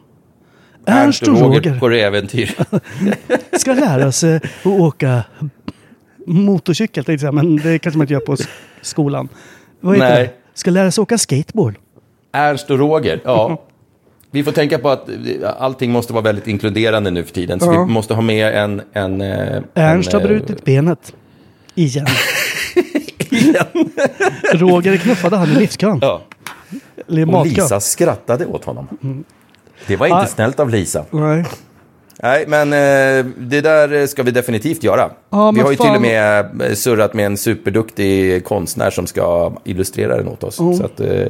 Ernst 0.85 1.27
och 1.27 1.39
Roger 1.39 1.79
på 1.79 1.89
äventyr. 1.89 2.55
ska 3.57 3.73
lära 3.73 4.11
sig 4.11 4.35
att 4.35 4.65
åka 4.65 5.23
motorcykel, 6.25 7.03
tänkte 7.03 7.25
jag, 7.25 7.33
men 7.33 7.55
det 7.55 7.79
kanske 7.79 7.97
man 7.97 8.03
inte 8.03 8.13
gör 8.13 8.19
på 8.21 8.35
skolan. 8.81 9.29
Vad 9.79 9.95
heter 9.95 10.09
Nej. 10.09 10.23
det? 10.23 10.33
Ska 10.53 10.71
lära 10.71 10.91
sig 10.91 11.01
åka 11.01 11.17
skateboard. 11.17 11.75
Ernst 12.31 12.69
och 12.71 12.79
Roger, 12.79 13.21
ja. 13.23 13.61
Vi 14.31 14.43
får 14.43 14.51
tänka 14.51 14.77
på 14.79 14.89
att 14.89 15.09
eh, 15.09 15.15
allting 15.59 15.91
måste 15.91 16.13
vara 16.13 16.23
väldigt 16.23 16.47
inkluderande 16.47 17.11
nu 17.11 17.23
för 17.23 17.33
tiden. 17.33 17.59
Så 17.59 17.65
Ja. 17.73 17.83
vi 17.83 17.91
måste 17.93 18.13
ha 18.13 18.21
med 18.21 18.53
en... 18.57 18.81
en 18.93 19.21
eh, 19.21 19.61
Ernst 19.73 20.13
en, 20.13 20.21
har 20.21 20.29
eh, 20.29 20.37
brutit 20.37 20.65
benet. 20.65 21.13
Igen. 21.75 22.05
Roger 24.53 24.97
knuffade 24.97 25.37
han 25.37 25.49
i 25.49 25.55
livskön. 25.55 25.99
Ja. 26.01 26.21
Och. 27.37 27.45
Lisa 27.45 27.79
skrattade 27.79 28.45
åt 28.45 28.65
honom. 28.65 28.87
Det 29.87 29.95
var 29.95 30.05
inte 30.07 30.17
Ah. 30.17 30.25
snällt 30.27 30.59
av 30.59 30.69
Lisa. 30.69 31.05
Nej. 31.11 31.45
Nej, 32.23 32.45
men 32.47 32.73
eh, 32.73 33.25
det 33.37 33.61
där 33.61 34.07
ska 34.07 34.23
vi 34.23 34.31
definitivt 34.31 34.83
göra. 34.83 35.09
Ja, 35.29 35.51
vi 35.51 35.61
har 35.61 35.71
ju 35.71 35.77
fan- 35.77 35.87
till 35.87 35.95
och 35.95 36.01
med 36.01 36.77
surrat 36.77 37.13
med 37.13 37.25
en 37.25 37.37
superduktig 37.37 38.43
konstnär 38.45 38.89
som 38.89 39.07
ska 39.07 39.53
illustrera 39.65 40.17
den 40.17 40.27
åt 40.27 40.43
oss. 40.43 40.59
Mm. 40.59 40.73
Så 40.73 40.85
att, 40.85 40.99
eh, 40.99 41.25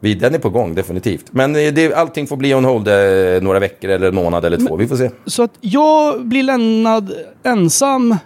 vi, 0.00 0.14
den 0.14 0.34
är 0.34 0.38
på 0.38 0.50
gång, 0.50 0.74
definitivt. 0.74 1.24
Men 1.30 1.56
eh, 1.56 1.72
det, 1.72 1.94
allting 1.94 2.26
får 2.26 2.36
bli 2.36 2.54
on 2.54 2.64
hold 2.64 2.88
eh, 2.88 2.94
några 3.42 3.58
veckor 3.58 3.90
eller 3.90 4.08
en 4.08 4.14
månad 4.14 4.44
eller 4.44 4.56
två. 4.56 4.76
Vi 4.76 4.86
får 4.88 4.96
se. 4.96 5.10
Så 5.26 5.42
att 5.42 5.52
jag 5.60 6.26
blir 6.26 6.42
lämnad 6.42 7.12
ensam 7.42 8.16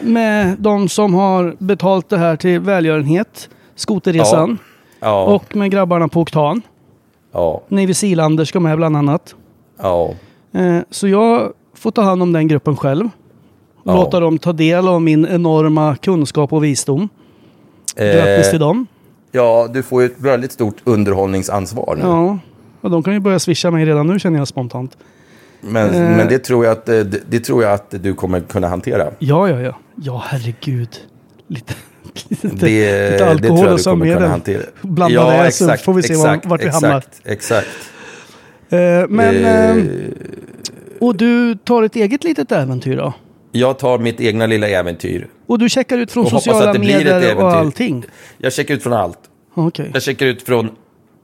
med 0.00 0.56
de 0.58 0.88
som 0.88 1.14
har 1.14 1.54
betalt 1.58 2.08
det 2.08 2.18
här 2.18 2.36
till 2.36 2.60
välgörenhet. 2.60 3.48
Skoterresan. 3.74 4.58
Ja, 5.00 5.24
Och 5.24 5.56
med 5.56 5.70
grabbarna 5.70 6.08
på 6.08 6.20
Oktan. 6.20 6.62
ja, 7.32 7.62
Navy 7.68 7.94
Sealander 7.94 8.44
ska 8.44 8.60
med 8.60 8.76
bland 8.76 8.96
annat. 8.96 9.34
ja. 9.82 10.14
Eh, 10.54 10.78
Så 10.90 11.08
jag 11.08 11.52
får 11.74 11.90
ta 11.90 12.02
hand 12.02 12.22
om 12.22 12.32
den 12.32 12.48
gruppen 12.48 12.76
själv. 12.76 13.08
Ja. 13.84 13.94
Låta 13.94 14.20
dem 14.20 14.38
ta 14.38 14.52
del 14.52 14.88
av 14.88 15.02
min 15.02 15.26
enorma 15.26 15.96
kunskap 15.96 16.52
och 16.52 16.64
visdom. 16.64 17.08
Grattis 17.96 18.50
till 18.50 18.60
dem. 18.60 18.86
Ja, 19.32 19.68
du 19.72 19.82
får 19.82 20.02
ju 20.02 20.06
ett 20.06 20.14
väldigt 20.20 20.52
stort 20.52 20.76
underhållningsansvar 20.84 21.94
nu. 21.96 22.02
Ja. 22.02 22.38
Och 22.80 22.90
de 22.90 23.02
kan 23.02 23.12
ju 23.14 23.20
börja 23.20 23.38
swisha 23.38 23.70
mig 23.70 23.84
redan 23.84 24.06
nu 24.06 24.18
känner 24.18 24.38
jag 24.38 24.48
spontant. 24.48 24.96
Men, 25.60 25.94
Eh. 25.94 26.16
men 26.16 26.28
det, 26.28 26.38
tror 26.38 26.64
jag 26.64 26.72
att, 26.72 26.88
eh, 26.88 26.94
det, 27.00 27.20
det 27.30 27.40
tror 27.40 27.62
jag 27.62 27.72
att 27.72 27.90
du 28.02 28.14
kommer 28.14 28.40
kunna 28.40 28.68
hantera. 28.68 29.04
Ja, 29.18 29.48
ja, 29.48 29.60
ja. 29.60 29.76
Ja, 29.96 30.22
herregud. 30.26 30.88
Lite, 31.48 31.74
lite, 32.28 32.48
Det, 32.48 33.10
lite 33.10 33.16
det 33.24 33.30
alkohol 33.30 33.56
tror 33.56 33.66
jag 33.68 33.74
och 33.74 33.80
sömnmedel. 33.80 34.22
hantera. 34.22 34.62
Blanda 34.82 35.42
det 35.44 35.52
så 35.52 35.76
får 35.76 35.92
vi 35.94 36.02
se 36.02 36.14
var- 36.14 36.20
exakt, 36.24 36.46
vart 36.46 36.60
vi 36.62 36.66
exakt, 36.66 36.82
hamnar. 36.84 37.04
Exakt. 37.24 37.68
Eh, 38.68 38.78
Men... 39.08 39.44
Eh, 39.44 39.76
eh, 39.76 39.84
Och 41.00 41.16
du 41.16 41.54
tar 41.54 41.82
ett 41.82 41.96
eget 41.96 42.24
litet 42.24 42.52
äventyr 42.52 42.96
då? 42.96 43.12
Jag 43.52 43.78
tar 43.78 43.98
mitt 43.98 44.20
egna 44.20 44.46
lilla 44.46 44.68
äventyr. 44.68 45.28
Och 45.46 45.58
du 45.58 45.68
checkar 45.68 45.98
ut 45.98 46.12
från 46.12 46.24
Och 46.24 46.30
sociala 46.30 46.66
att 46.66 46.72
det 46.72 46.78
blir 46.78 46.96
ett 46.96 47.04
medier 47.04 47.36
och 47.36 47.52
allting? 47.52 48.04
Jag 48.38 48.52
checkar 48.52 48.74
ut 48.74 48.82
från 48.82 48.92
allt. 48.92 49.18
Okej. 49.54 49.90
Jag 49.94 50.02
checkar 50.02 50.26
ut 50.26 50.42
från 50.42 50.70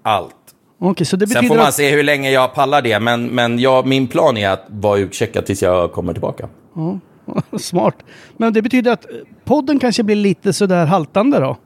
allt. 0.03 0.35
Okej, 0.81 1.07
så 1.07 1.17
det 1.17 1.27
Sen 1.27 1.35
betyder 1.35 1.49
får 1.49 1.57
man 1.57 1.67
att... 1.67 1.75
se 1.75 1.91
hur 1.91 2.03
länge 2.03 2.31
jag 2.31 2.55
pallar 2.55 2.83
det. 2.83 3.01
Men, 3.01 3.27
men 3.27 3.59
jag, 3.59 3.87
min 3.87 4.07
plan 4.07 4.37
är 4.37 4.49
att 4.49 4.65
vara 4.69 4.99
utcheckad 4.99 5.47
tills 5.47 5.63
jag 5.63 5.93
kommer 5.93 6.13
tillbaka. 6.13 6.49
Smart. 7.59 7.95
Men 8.37 8.53
det 8.53 8.63
betyder 8.63 8.93
att 8.93 9.07
podden 9.45 9.79
kanske 9.79 10.03
blir 10.03 10.17
lite 10.17 10.53
sådär 10.53 10.87
haltande 10.87 11.39
då? 11.39 11.57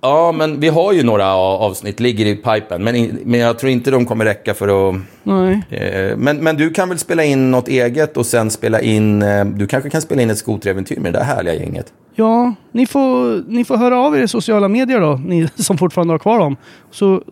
Ja, 0.00 0.32
men 0.32 0.60
vi 0.60 0.68
har 0.68 0.92
ju 0.92 1.02
några 1.02 1.34
avsnitt, 1.34 2.00
ligger 2.00 2.26
i 2.26 2.36
pipen. 2.36 2.84
Men, 2.84 3.18
men 3.24 3.40
jag 3.40 3.58
tror 3.58 3.72
inte 3.72 3.90
de 3.90 4.06
kommer 4.06 4.24
räcka 4.24 4.54
för 4.54 4.88
att... 4.88 5.00
Nej. 5.22 5.62
Eh, 5.70 6.16
men, 6.16 6.36
men 6.36 6.56
du 6.56 6.70
kan 6.70 6.88
väl 6.88 6.98
spela 6.98 7.24
in 7.24 7.50
något 7.50 7.68
eget 7.68 8.16
och 8.16 8.26
sen 8.26 8.50
spela 8.50 8.80
in... 8.80 9.22
Eh, 9.22 9.44
du 9.44 9.66
kanske 9.66 9.90
kan 9.90 10.02
spela 10.02 10.22
in 10.22 10.30
ett 10.30 10.38
skoteräventyr 10.38 11.00
med 11.00 11.12
det 11.12 11.18
där 11.18 11.24
härliga 11.24 11.54
gänget. 11.54 11.92
Ja, 12.20 12.54
ni 12.72 12.86
får, 12.86 13.42
ni 13.48 13.64
får 13.64 13.76
höra 13.76 13.98
av 13.98 14.16
er 14.16 14.22
i 14.22 14.28
sociala 14.28 14.68
medier 14.68 15.00
då, 15.00 15.20
ni 15.24 15.48
som 15.56 15.78
fortfarande 15.78 16.12
har 16.14 16.18
kvar 16.18 16.38
dem. 16.38 16.56
Så 16.90 17.22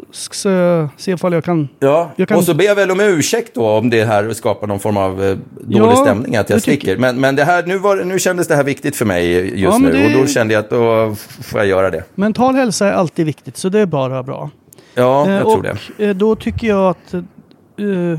jag 0.44 0.88
se 0.96 1.12
ifall 1.12 1.33
jag 1.33 1.44
kan... 1.44 1.68
Ja, 1.79 2.11
Jag 2.16 2.29
kan- 2.29 2.37
och 2.38 2.44
så 2.44 2.55
ber 2.55 2.64
jag 2.64 2.75
väl 2.75 2.90
om 2.90 3.01
ursäkt 3.01 3.55
då 3.55 3.68
om 3.68 3.90
det 3.90 4.05
här 4.05 4.33
skapar 4.33 4.66
någon 4.66 4.79
form 4.81 4.96
av 4.96 5.25
eh, 5.25 5.37
dålig 5.61 5.81
Ja, 5.81 5.96
stämning 5.96 6.37
att 6.37 6.51
jag 6.51 6.62
sticker. 6.62 6.96
Men, 6.96 7.20
men 7.20 7.37
det 7.37 7.44
här, 7.44 7.62
nu, 7.66 7.79
var, 7.79 7.96
nu 8.05 8.18
kändes 8.18 8.49
det 8.49 8.55
här 8.57 8.64
viktigt 8.64 8.96
för 8.96 9.05
mig 9.05 9.31
just 9.61 9.72
Ja, 9.72 9.79
nu 9.79 9.92
det- 9.92 10.07
och 10.16 10.20
då 10.20 10.27
kände 10.27 10.55
jag 10.55 10.61
att 10.61 10.70
då 10.70 11.14
får 11.42 11.61
jag 11.61 11.66
göra 11.68 11.90
det. 11.90 12.05
Mental 12.14 12.55
hälsa 12.55 12.87
är 12.88 12.92
alltid 12.92 13.27
viktigt, 13.27 13.57
så 13.57 13.68
det 13.68 13.81
är 13.81 13.87
bara 13.87 14.22
bra. 14.22 14.51
Ja, 14.94 15.27
Eh, 15.29 15.33
jag 15.35 15.46
och 15.46 15.53
tror 15.53 15.62
det. 15.96 16.05
eh, 16.09 16.14
då 16.14 16.37
tycker 16.37 16.66
jag 16.66 16.88
att... 16.90 17.14
eh, 17.14 17.22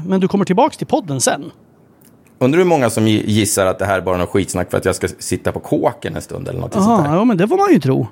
men 0.08 0.20
du 0.20 0.28
kommer 0.28 0.46
tillbaks 0.46 0.78
till 0.78 0.88
podden 0.88 1.22
sen? 1.22 1.44
Undrar 2.40 2.58
hur 2.58 2.66
många 2.66 2.90
som 2.90 3.08
gi- 3.08 3.24
gissar 3.28 3.66
att 3.66 3.80
det 3.80 3.86
här 3.86 3.98
är 3.98 4.02
bara 4.02 4.18
något 4.18 4.30
skitsnack 4.30 4.72
för 4.72 4.78
att 4.78 4.86
jag 4.86 4.96
ska 4.96 5.08
sitta 5.20 5.52
på 5.52 5.60
kåken 5.60 6.16
en 6.16 6.22
stund 6.22 6.48
eller 6.48 6.60
något 6.60 6.74
sånt 6.74 6.86
Aha, 6.88 7.02
där. 7.10 7.16
ja 7.16 7.24
men 7.24 7.38
det 7.38 7.48
får 7.48 7.58
man 7.58 7.72
ju 7.74 7.80
tro. 7.80 8.08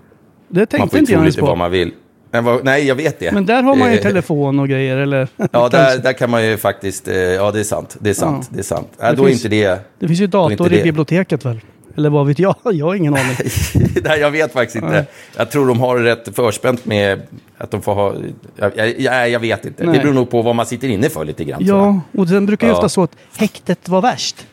Det 0.47 0.59
Man 0.59 0.67
tänkte 0.67 0.89
får 0.89 0.97
ju 0.97 0.99
inte 0.99 1.11
jag 1.13 1.21
ens 1.21 1.35
på. 1.35 1.45
vad 1.45 1.57
man 1.57 1.71
vill. 1.71 1.91
Vad, 2.31 2.63
nej, 2.65 2.87
jag 2.87 2.95
vet 2.95 3.19
det. 3.19 3.31
Men 3.31 3.45
där 3.45 3.63
har 3.63 3.75
man 3.75 3.91
ju 3.91 3.97
Eh, 3.97 4.03
telefon 4.03 4.59
och 4.59 4.69
grejer 4.69 4.97
eller... 4.97 5.27
Ja, 5.51 5.69
där, 5.69 5.97
där 5.97 6.13
kan 6.13 6.29
man 6.29 6.45
ju 6.45 6.57
faktiskt... 6.57 7.07
eh, 7.07 7.15
Ja, 7.15 7.51
det 7.51 7.59
är 7.59 7.63
sant. 7.63 7.97
Det 7.99 8.09
är 8.09 8.13
sant. 8.13 8.47
Ja. 8.49 8.55
Det 8.55 8.61
är 8.61 8.63
sant. 8.63 8.87
Det 8.97 9.03
Nej, 9.03 9.15
då 9.15 9.23
är 9.23 9.27
finns- 9.27 9.45
inte 9.45 9.55
det... 9.55 9.79
Det 9.99 10.07
finns 10.07 10.19
ju 10.19 10.23
är 10.23 10.27
dator 10.27 10.73
i 10.73 10.77
det- 10.77 10.83
biblioteket 10.83 11.45
väl? 11.45 11.59
Eller 11.97 12.09
vad 12.09 12.27
vet 12.27 12.39
jag? 12.39 12.55
Jag 12.63 12.85
har 12.85 12.95
ingen 12.95 13.13
aning. 13.13 13.35
Nej, 14.03 14.19
jag 14.19 14.31
vet 14.31 14.53
faktiskt 14.53 14.75
inte. 14.75 14.87
Nej. 14.89 15.05
Jag 15.37 15.51
tror 15.51 15.67
de 15.67 15.79
har 15.79 15.97
rätt 15.97 16.35
förspänt 16.35 16.85
med 16.85 17.21
att 17.57 17.71
de 17.71 17.81
får 17.81 17.93
ha... 17.93 18.13
Jag, 18.55 18.99
jag, 18.99 19.29
jag, 19.29 19.39
vet 19.39 19.65
inte. 19.65 19.83
Nej. 19.85 19.93
Det 19.97 19.99
beror 20.03 20.13
nog 20.13 20.29
på 20.29 20.41
vad 20.41 20.55
man 20.55 20.65
sitter 20.65 20.87
inne 20.87 21.09
för 21.09 21.25
lite 21.25 21.43
grann. 21.43 21.59
Ja, 21.63 21.99
och 22.17 22.27
sen 22.29 22.45
brukar 22.45 22.67
ju 22.67 22.71
Ja. 22.73 22.77
ofta 22.77 22.89
så 22.89 23.03
att 23.03 23.11
häktet 23.37 23.89
var 23.89 24.01
värst. 24.01 24.47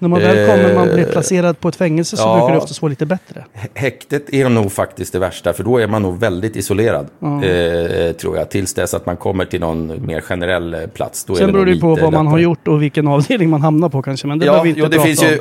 När 0.00 0.08
man 0.08 0.20
väl 0.20 0.46
kommer 0.46 0.74
man 0.74 0.94
blir 0.94 1.04
placerad 1.04 1.60
på 1.60 1.68
ett 1.68 1.76
fängelse 1.76 2.16
så 2.16 2.22
ja. 2.22 2.36
brukar 2.38 2.52
det 2.54 2.60
ofta 2.60 2.74
vara 2.82 2.90
lite 2.90 3.06
bättre. 3.06 3.44
Hä- 3.54 3.68
Häktet 3.74 4.34
är 4.34 4.48
nog 4.48 4.72
faktiskt 4.72 5.12
det 5.12 5.18
värsta, 5.18 5.52
för 5.52 5.64
då 5.64 5.78
är 5.78 5.86
man 5.86 6.02
nog 6.02 6.18
väldigt 6.18 6.56
isolerad. 6.56 7.06
Eh, 7.22 8.12
tror 8.12 8.36
jag, 8.36 8.50
tills 8.50 8.74
dess 8.74 8.94
att 8.94 9.06
man 9.06 9.16
kommer 9.16 9.44
till 9.44 9.60
någon 9.60 10.06
mer 10.06 10.20
generell 10.20 10.74
eh, 10.74 10.80
plats. 10.86 11.24
Då 11.24 11.32
är 11.32 11.36
Sen 11.36 11.46
det 11.46 11.52
beror 11.52 11.66
det 11.66 11.72
ju 11.72 11.80
på 11.80 11.94
vad 11.94 12.12
man 12.12 12.14
har 12.14 12.24
lättare. 12.24 12.42
gjort 12.42 12.68
och 12.68 12.82
vilken 12.82 13.08
avdelning 13.08 13.50
man 13.50 13.62
hamnar 13.62 13.88
på 13.88 14.02
kanske. 14.02 14.26
Men 14.26 14.38
det 14.38 14.46
Ja, 14.46 14.52
behöver 14.52 14.64
vi 14.64 14.68
inte 14.68 14.80
jo, 14.80 14.86
det 14.86 14.96
prata 14.96 15.06
finns 15.06 15.22
om. 15.22 15.28
ju 15.28 15.38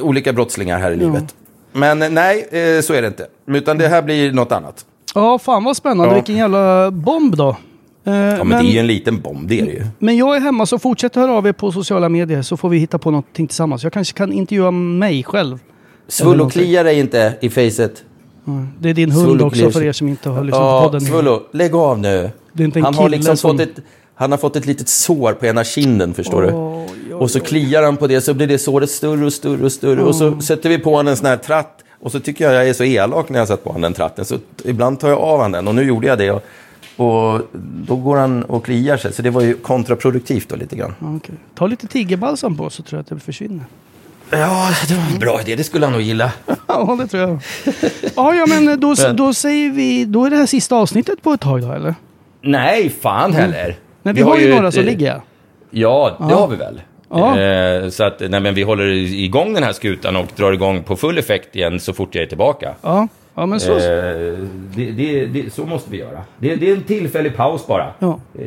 olika 0.00 0.32
brottslingar 0.32 0.78
här 0.78 0.90
i 0.90 0.96
livet. 0.96 1.34
Men 1.72 2.02
eh, 2.02 2.10
nej, 2.10 2.48
eh, 2.50 2.80
så 2.82 2.92
är 2.94 3.02
det 3.02 3.08
inte. 3.08 3.26
Utan 3.46 3.78
det 3.78 3.88
här 3.88 4.02
blir 4.02 4.32
något 4.32 4.52
annat. 4.52 4.86
Ja, 5.14 5.38
fan 5.38 5.64
vad 5.64 5.76
spännande. 5.76 6.10
Ja. 6.10 6.14
Vilken 6.14 6.36
jävla 6.36 6.90
bomb 6.90 7.36
då. 7.36 7.48
Eh, 8.06 8.14
Ja, 8.14 8.44
men, 8.44 8.48
det 8.64 8.70
är 8.70 8.72
ju 8.72 8.78
en 8.78 8.86
liten 8.86 9.20
bomb, 9.20 9.48
det 9.48 9.60
är 9.60 9.64
det 9.66 9.72
ju. 9.72 9.84
men 9.98 10.16
jag 10.16 10.36
är 10.36 10.40
hemma 10.40 10.66
så 10.66 10.78
fortsätt 10.78 11.14
höra 11.16 11.32
av 11.32 11.46
er 11.46 11.52
på 11.52 11.72
sociala 11.72 12.08
medier 12.08 12.42
så 12.42 12.56
får 12.56 12.68
vi 12.68 12.78
hitta 12.78 12.98
på 12.98 13.10
någonting 13.10 13.46
tillsammans. 13.46 13.82
Jag 13.82 13.92
kanske 13.92 14.16
kan 14.18 14.32
intervjua 14.32 14.70
mig 14.70 15.22
själv. 15.22 15.58
Svull 16.08 16.40
och 16.40 16.52
kliar 16.52 16.84
dig 16.84 16.98
inte 17.00 17.34
i 17.40 17.50
facet. 17.50 18.04
Det 18.80 18.90
är 18.90 18.94
din 18.94 19.10
hund 19.10 19.42
också 19.42 19.70
för 19.70 19.82
er 19.82 19.92
som 19.92 20.08
inte 20.08 20.28
har 20.28 20.44
lyssnat 20.44 20.60
på 20.60 20.66
Ja, 20.66 20.82
podden. 20.84 21.00
Svullo, 21.00 21.42
lägg 21.52 21.74
av 21.74 21.98
nu. 21.98 22.30
Det 22.52 22.62
är 22.62 22.64
inte 22.64 22.78
en 22.78 22.84
Han 22.84 22.94
har 22.94 23.02
kille 23.04 23.16
liksom 23.16 23.36
som- 23.36 23.50
fått 23.58 23.60
ett... 23.68 23.84
Han 24.14 24.30
har 24.30 24.38
fått 24.38 24.56
ett 24.56 24.66
litet 24.66 24.88
sår 24.88 25.32
på 25.32 25.46
ena 25.46 25.64
kinden, 25.64 26.14
förstår 26.14 26.42
du. 26.42 26.48
Oj, 26.48 26.86
oj, 27.06 27.14
Och 27.14 27.30
så 27.30 27.40
kliar 27.40 27.82
han 27.82 27.96
på 27.96 28.06
det, 28.06 28.20
så 28.20 28.34
blir 28.34 28.46
det 28.46 28.58
såret 28.58 28.90
större 28.90 29.26
och 29.26 29.32
större 29.32 29.64
och 29.64 29.72
större. 29.72 30.02
Och 30.02 30.14
så 30.16 30.40
sätter 30.40 30.68
vi 30.68 30.78
på 30.78 30.90
honom 30.90 31.10
en 31.10 31.16
sån 31.16 31.26
här 31.26 31.36
tratt 31.36 31.80
Och 32.00 32.12
så 32.12 32.20
tycker 32.20 32.44
jag 32.44 32.54
jag 32.54 32.68
är 32.68 32.72
så 32.72 32.84
elak 32.84 33.28
när 33.28 33.38
jag 33.38 33.48
satt 33.48 33.64
på 33.64 33.70
honom 33.70 33.82
den 33.82 33.92
tratten. 33.92 34.24
Så 34.24 34.38
ibland 34.64 35.00
tar 35.00 35.08
jag 35.08 35.18
av 35.18 35.36
honom 35.36 35.52
den 35.52 35.68
och 35.68 35.74
nu 35.74 35.82
gjorde 35.82 36.06
jag 36.06 36.18
det. 36.18 36.30
Och, 36.30 36.42
och 36.96 37.40
då 37.86 37.96
går 37.96 38.16
han 38.16 38.42
och 38.42 38.64
kliar 38.64 38.96
sig. 38.96 39.12
Så 39.12 39.22
det 39.22 39.30
var 39.30 39.42
ju 39.42 39.54
kontraproduktivt 39.56 40.48
då 40.48 40.56
lite 40.56 40.76
grann. 40.76 40.94
Ja, 41.00 41.16
okej. 41.16 41.34
Ta 41.54 41.66
lite 41.66 41.86
tigerbalsam 41.86 42.56
på 42.56 42.70
så 42.70 42.82
tror 42.82 42.98
jag 42.98 43.00
att 43.00 43.08
det 43.08 43.20
försvinner. 43.20 43.64
Ja, 44.30 44.70
det 44.88 44.94
var 44.94 45.12
en 45.12 45.18
bra 45.18 45.40
idé. 45.40 45.56
Det 45.56 45.64
skulle 45.64 45.86
han 45.86 45.92
nog 45.92 46.02
gilla. 46.02 46.32
Ja, 46.66 46.96
det 47.00 47.06
tror 47.06 47.22
jag. 47.22 47.38
Ja, 48.16 48.34
ja 48.34 48.46
men 48.46 48.80
då, 48.80 48.94
då 49.14 49.34
säger 49.34 49.70
vi... 49.70 50.04
Då 50.04 50.24
är 50.24 50.30
det 50.30 50.36
här 50.36 50.46
sista 50.46 50.76
avsnittet 50.76 51.22
på 51.22 51.32
ett 51.32 51.40
tag 51.40 51.62
då, 51.62 51.72
eller? 51.72 51.94
Nej, 52.40 52.90
fan 53.00 53.32
heller. 53.32 53.76
Men 54.04 54.14
vi, 54.14 54.22
har 54.22 54.38
ju 54.38 54.54
några 54.54 54.72
som 54.72 54.80
ett, 54.80 54.86
ligger. 54.86 55.20
Ja, 55.70 56.16
det 56.18 56.26
Ja. 56.30 56.36
har 56.36 56.48
vi 56.48 56.56
väl. 56.56 56.80
Ja. 57.10 57.40
Eh, 57.40 57.88
så 57.88 58.04
att 58.04 58.20
nej, 58.28 58.40
men 58.40 58.54
vi 58.54 58.62
håller 58.62 58.86
igång 59.14 59.54
den 59.54 59.62
här 59.62 59.72
skutan 59.72 60.16
och 60.16 60.26
drar 60.36 60.52
igång 60.52 60.82
på 60.82 60.96
full 60.96 61.18
effekt 61.18 61.56
igen 61.56 61.80
så 61.80 61.92
fort 61.92 62.14
jag 62.14 62.22
är 62.24 62.28
tillbaka. 62.28 62.74
Ja, 62.82 63.08
ja 63.34 63.46
men 63.46 63.60
så... 63.60 63.72
Eh, 63.72 63.78
det, 64.76 64.90
det, 64.90 65.26
det, 65.26 65.52
så 65.54 65.64
måste 65.66 65.90
vi 65.90 65.98
göra. 65.98 66.20
Det, 66.38 66.56
det 66.56 66.70
är 66.70 66.74
en 66.76 66.82
tillfällig 66.82 67.36
paus 67.36 67.66
bara, 67.66 67.86
Ja. 67.98 68.08
eh, 68.34 68.44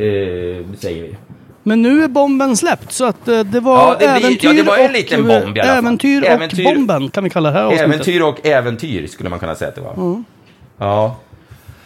säger 0.78 1.02
vi. 1.04 1.16
Men 1.64 1.82
nu 1.82 2.04
är 2.04 2.08
bomben 2.08 2.58
släppt 2.58 2.92
så 2.92 3.06
att 3.06 3.28
eh, 3.28 3.40
det 3.40 3.60
var 3.60 3.78
Ja, 3.78 3.92
det 3.92 3.98
blir- 3.98 4.08
äventyr 4.28 4.48
ja, 4.48 4.54
det 4.54 4.64
var 4.64 4.78
en 4.78 4.86
och... 4.86 4.92
liten 4.92 5.28
bomb 5.28 5.58
i 5.58 5.60
alla 5.60 5.70
fall. 5.70 5.78
Äventyr, 5.78 6.24
Äventyr- 6.24 6.68
och 6.68 6.74
bomben 6.76 7.10
kan 7.10 7.24
vi 7.24 7.30
kalla 7.30 7.50
det 7.52 7.58
här 7.58 7.64
avsnittet. 7.66 7.88
Äventyr 7.88 8.22
och 8.22 8.46
äventyr 8.48 9.08
skulle 9.08 9.30
man 9.30 9.40
kunna 9.40 9.56
säga 9.56 9.70
att 9.70 9.76
det 9.76 9.82
var. 9.82 9.94
Mm. 9.94 10.24
Ja. 10.78 11.16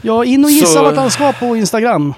Ja, 0.01 0.25
in 0.25 0.43
och 0.45 0.51
gissa 0.51 0.65
Så- 0.65 0.83
vart 0.83 0.95
han 0.95 1.11
ska 1.11 1.31
på 1.31 1.55
Instagram. 1.55 2.13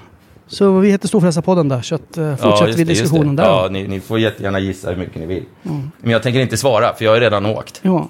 Så 0.46 0.78
vi 0.78 0.90
heter 0.90 1.08
Storfräsarpodden 1.08 1.68
där, 1.68 1.82
så 1.82 1.94
att, 1.94 2.16
eh, 2.18 2.24
ja, 2.24 2.36
fortsätter 2.36 2.66
just 2.66 2.78
vi 2.78 2.84
diskussionen 2.84 3.36
det. 3.36 3.42
där. 3.42 3.48
Ja, 3.48 3.68
ni, 3.70 3.88
ni 3.88 4.00
får 4.00 4.18
jättegärna 4.18 4.58
gissa 4.58 4.88
hur 4.90 4.96
mycket 4.96 5.16
ni 5.16 5.26
vill. 5.26 5.44
Mm. 5.64 5.90
Men 6.00 6.10
jag 6.10 6.22
tänker 6.22 6.40
inte 6.40 6.56
svara, 6.56 6.94
för 6.94 7.04
jag 7.04 7.12
har 7.12 7.20
redan 7.20 7.46
åkt. 7.46 7.80
Ja. 7.82 8.08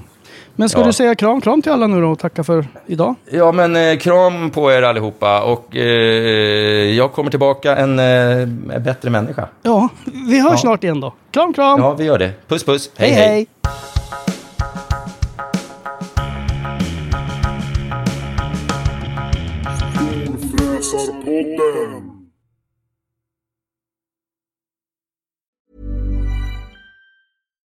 Men 0.57 0.68
ska 0.68 0.81
Ja. 0.81 0.87
du 0.87 0.92
säga 0.92 1.14
kram, 1.14 1.40
kram 1.40 1.62
till 1.62 1.73
alla 1.73 1.87
nu 1.87 2.01
då 2.01 2.09
och 2.11 2.18
tacka 2.18 2.44
för 2.44 2.66
idag? 2.87 3.14
Ja, 3.31 3.53
men 3.53 3.77
eh, 3.77 3.97
kram 3.99 4.51
på 4.51 4.73
er 4.73 4.83
allihopa 4.83 5.42
och 5.42 5.77
eh, 5.77 5.83
jag 6.97 7.12
kommer 7.12 7.31
tillbaka 7.31 7.77
en 7.77 7.99
eh, 7.99 8.47
bättre 8.81 9.11
människa. 9.11 9.49
Ja, 9.62 9.88
vi 10.29 10.40
hörs 10.40 10.51
Ja. 10.53 10.57
snart 10.59 10.85
igen 10.85 11.01
då. 11.01 11.14
Kram, 11.31 11.53
kram! 11.53 11.81
Ja, 11.81 11.94
vi 11.94 12.05
gör 12.05 12.18
det. 12.18 12.31
Puss, 12.49 12.64
puss. 12.64 12.90
hej, 12.97 13.11
hej! 13.11 13.47